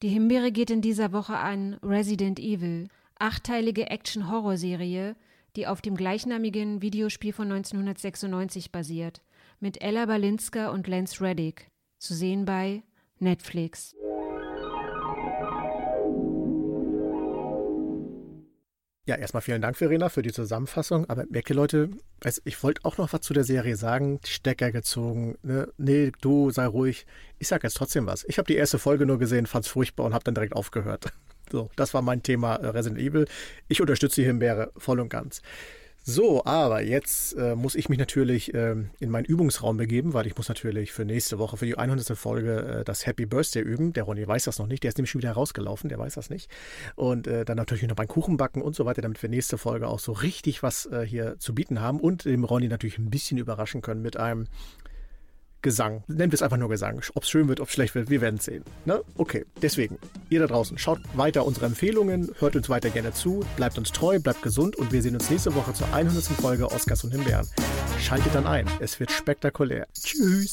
Die 0.00 0.08
Himbeere 0.08 0.50
geht 0.50 0.70
in 0.70 0.80
dieser 0.80 1.12
Woche 1.12 1.36
an 1.36 1.74
Resident 1.82 2.40
Evil, 2.40 2.88
achtteilige 3.18 3.90
Action-Horror-Serie, 3.90 5.14
die 5.56 5.66
auf 5.66 5.80
dem 5.80 5.96
gleichnamigen 5.96 6.82
Videospiel 6.82 7.32
von 7.32 7.50
1996 7.52 8.72
basiert, 8.72 9.22
mit 9.60 9.82
Ella 9.82 10.06
Balinska 10.06 10.70
und 10.70 10.88
Lance 10.88 11.22
Reddick, 11.22 11.68
zu 11.98 12.14
sehen 12.14 12.44
bei 12.44 12.82
Netflix. 13.18 13.94
Ja, 19.04 19.16
erstmal 19.16 19.42
vielen 19.42 19.60
Dank, 19.60 19.76
Verena, 19.76 20.08
für 20.08 20.22
die 20.22 20.32
Zusammenfassung. 20.32 21.10
Aber 21.10 21.24
merke, 21.28 21.54
Leute, 21.54 21.90
ich 22.44 22.62
wollte 22.62 22.84
auch 22.84 22.98
noch 22.98 23.12
was 23.12 23.22
zu 23.22 23.34
der 23.34 23.42
Serie 23.42 23.76
sagen. 23.76 24.20
Stecker 24.24 24.70
gezogen. 24.70 25.36
Ne? 25.42 25.68
Nee, 25.76 26.12
du 26.20 26.50
sei 26.50 26.66
ruhig. 26.66 27.04
Ich 27.40 27.48
sage 27.48 27.66
jetzt 27.66 27.76
trotzdem 27.76 28.06
was. 28.06 28.24
Ich 28.28 28.38
habe 28.38 28.46
die 28.46 28.54
erste 28.54 28.78
Folge 28.78 29.04
nur 29.04 29.18
gesehen, 29.18 29.46
fand 29.46 29.64
es 29.64 29.70
furchtbar 29.72 30.04
und 30.04 30.14
habe 30.14 30.22
dann 30.22 30.34
direkt 30.34 30.54
aufgehört. 30.54 31.12
So, 31.50 31.70
das 31.76 31.94
war 31.94 32.02
mein 32.02 32.22
Thema 32.22 32.56
äh, 32.56 32.68
Resident 32.68 33.00
Evil. 33.00 33.26
Ich 33.68 33.80
unterstütze 33.80 34.20
die 34.20 34.26
Himbeere 34.26 34.72
voll 34.76 35.00
und 35.00 35.08
ganz. 35.08 35.42
So, 36.04 36.44
aber 36.44 36.82
jetzt 36.82 37.34
äh, 37.34 37.54
muss 37.54 37.76
ich 37.76 37.88
mich 37.88 37.96
natürlich 37.96 38.52
äh, 38.54 38.74
in 38.98 39.10
meinen 39.10 39.24
Übungsraum 39.24 39.76
begeben, 39.76 40.14
weil 40.14 40.26
ich 40.26 40.36
muss 40.36 40.48
natürlich 40.48 40.90
für 40.90 41.04
nächste 41.04 41.38
Woche, 41.38 41.56
für 41.56 41.64
die 41.64 41.78
100. 41.78 42.18
Folge, 42.18 42.80
äh, 42.80 42.84
das 42.84 43.06
Happy 43.06 43.24
Birthday 43.24 43.62
üben. 43.62 43.92
Der 43.92 44.02
Ronny 44.02 44.26
weiß 44.26 44.44
das 44.44 44.58
noch 44.58 44.66
nicht, 44.66 44.82
der 44.82 44.88
ist 44.88 44.98
nämlich 44.98 45.12
schon 45.12 45.22
wieder 45.22 45.30
rausgelaufen, 45.30 45.88
der 45.88 46.00
weiß 46.00 46.14
das 46.14 46.28
nicht. 46.28 46.50
Und 46.96 47.28
äh, 47.28 47.44
dann 47.44 47.56
natürlich 47.56 47.86
noch 47.86 47.94
beim 47.94 48.08
Kuchen 48.08 48.36
backen 48.36 48.62
und 48.62 48.74
so 48.74 48.84
weiter, 48.84 49.00
damit 49.00 49.22
wir 49.22 49.28
nächste 49.28 49.58
Folge 49.58 49.86
auch 49.86 50.00
so 50.00 50.10
richtig 50.10 50.64
was 50.64 50.86
äh, 50.86 51.06
hier 51.06 51.38
zu 51.38 51.54
bieten 51.54 51.80
haben 51.80 52.00
und 52.00 52.24
dem 52.24 52.42
Ronny 52.42 52.66
natürlich 52.66 52.98
ein 52.98 53.10
bisschen 53.10 53.38
überraschen 53.38 53.80
können 53.80 54.02
mit 54.02 54.16
einem 54.16 54.48
Gesang. 55.62 56.04
Nennt 56.08 56.34
es 56.34 56.42
einfach 56.42 56.56
nur 56.56 56.68
Gesang. 56.68 57.00
Ob 57.14 57.22
es 57.22 57.30
schön 57.30 57.48
wird, 57.48 57.60
ob 57.60 57.68
es 57.68 57.74
schlecht 57.74 57.94
wird, 57.94 58.10
wir 58.10 58.20
werden 58.20 58.36
es 58.36 58.44
sehen. 58.44 58.64
Ne? 58.84 59.02
Okay, 59.16 59.44
deswegen, 59.62 59.98
ihr 60.28 60.40
da 60.40 60.46
draußen, 60.46 60.76
schaut 60.78 61.00
weiter 61.14 61.46
unsere 61.46 61.66
Empfehlungen, 61.66 62.32
hört 62.38 62.56
uns 62.56 62.68
weiter 62.68 62.90
gerne 62.90 63.12
zu, 63.12 63.44
bleibt 63.56 63.78
uns 63.78 63.92
treu, 63.92 64.18
bleibt 64.18 64.42
gesund 64.42 64.76
und 64.76 64.92
wir 64.92 65.02
sehen 65.02 65.14
uns 65.14 65.30
nächste 65.30 65.54
Woche 65.54 65.72
zur 65.72 65.92
100. 65.94 66.22
Folge 66.24 66.70
Oscars 66.70 67.04
und 67.04 67.12
Himbeeren. 67.12 67.48
Schaltet 68.00 68.34
dann 68.34 68.46
ein, 68.46 68.66
es 68.80 68.98
wird 69.00 69.10
spektakulär. 69.10 69.86
Tschüss. 69.94 70.52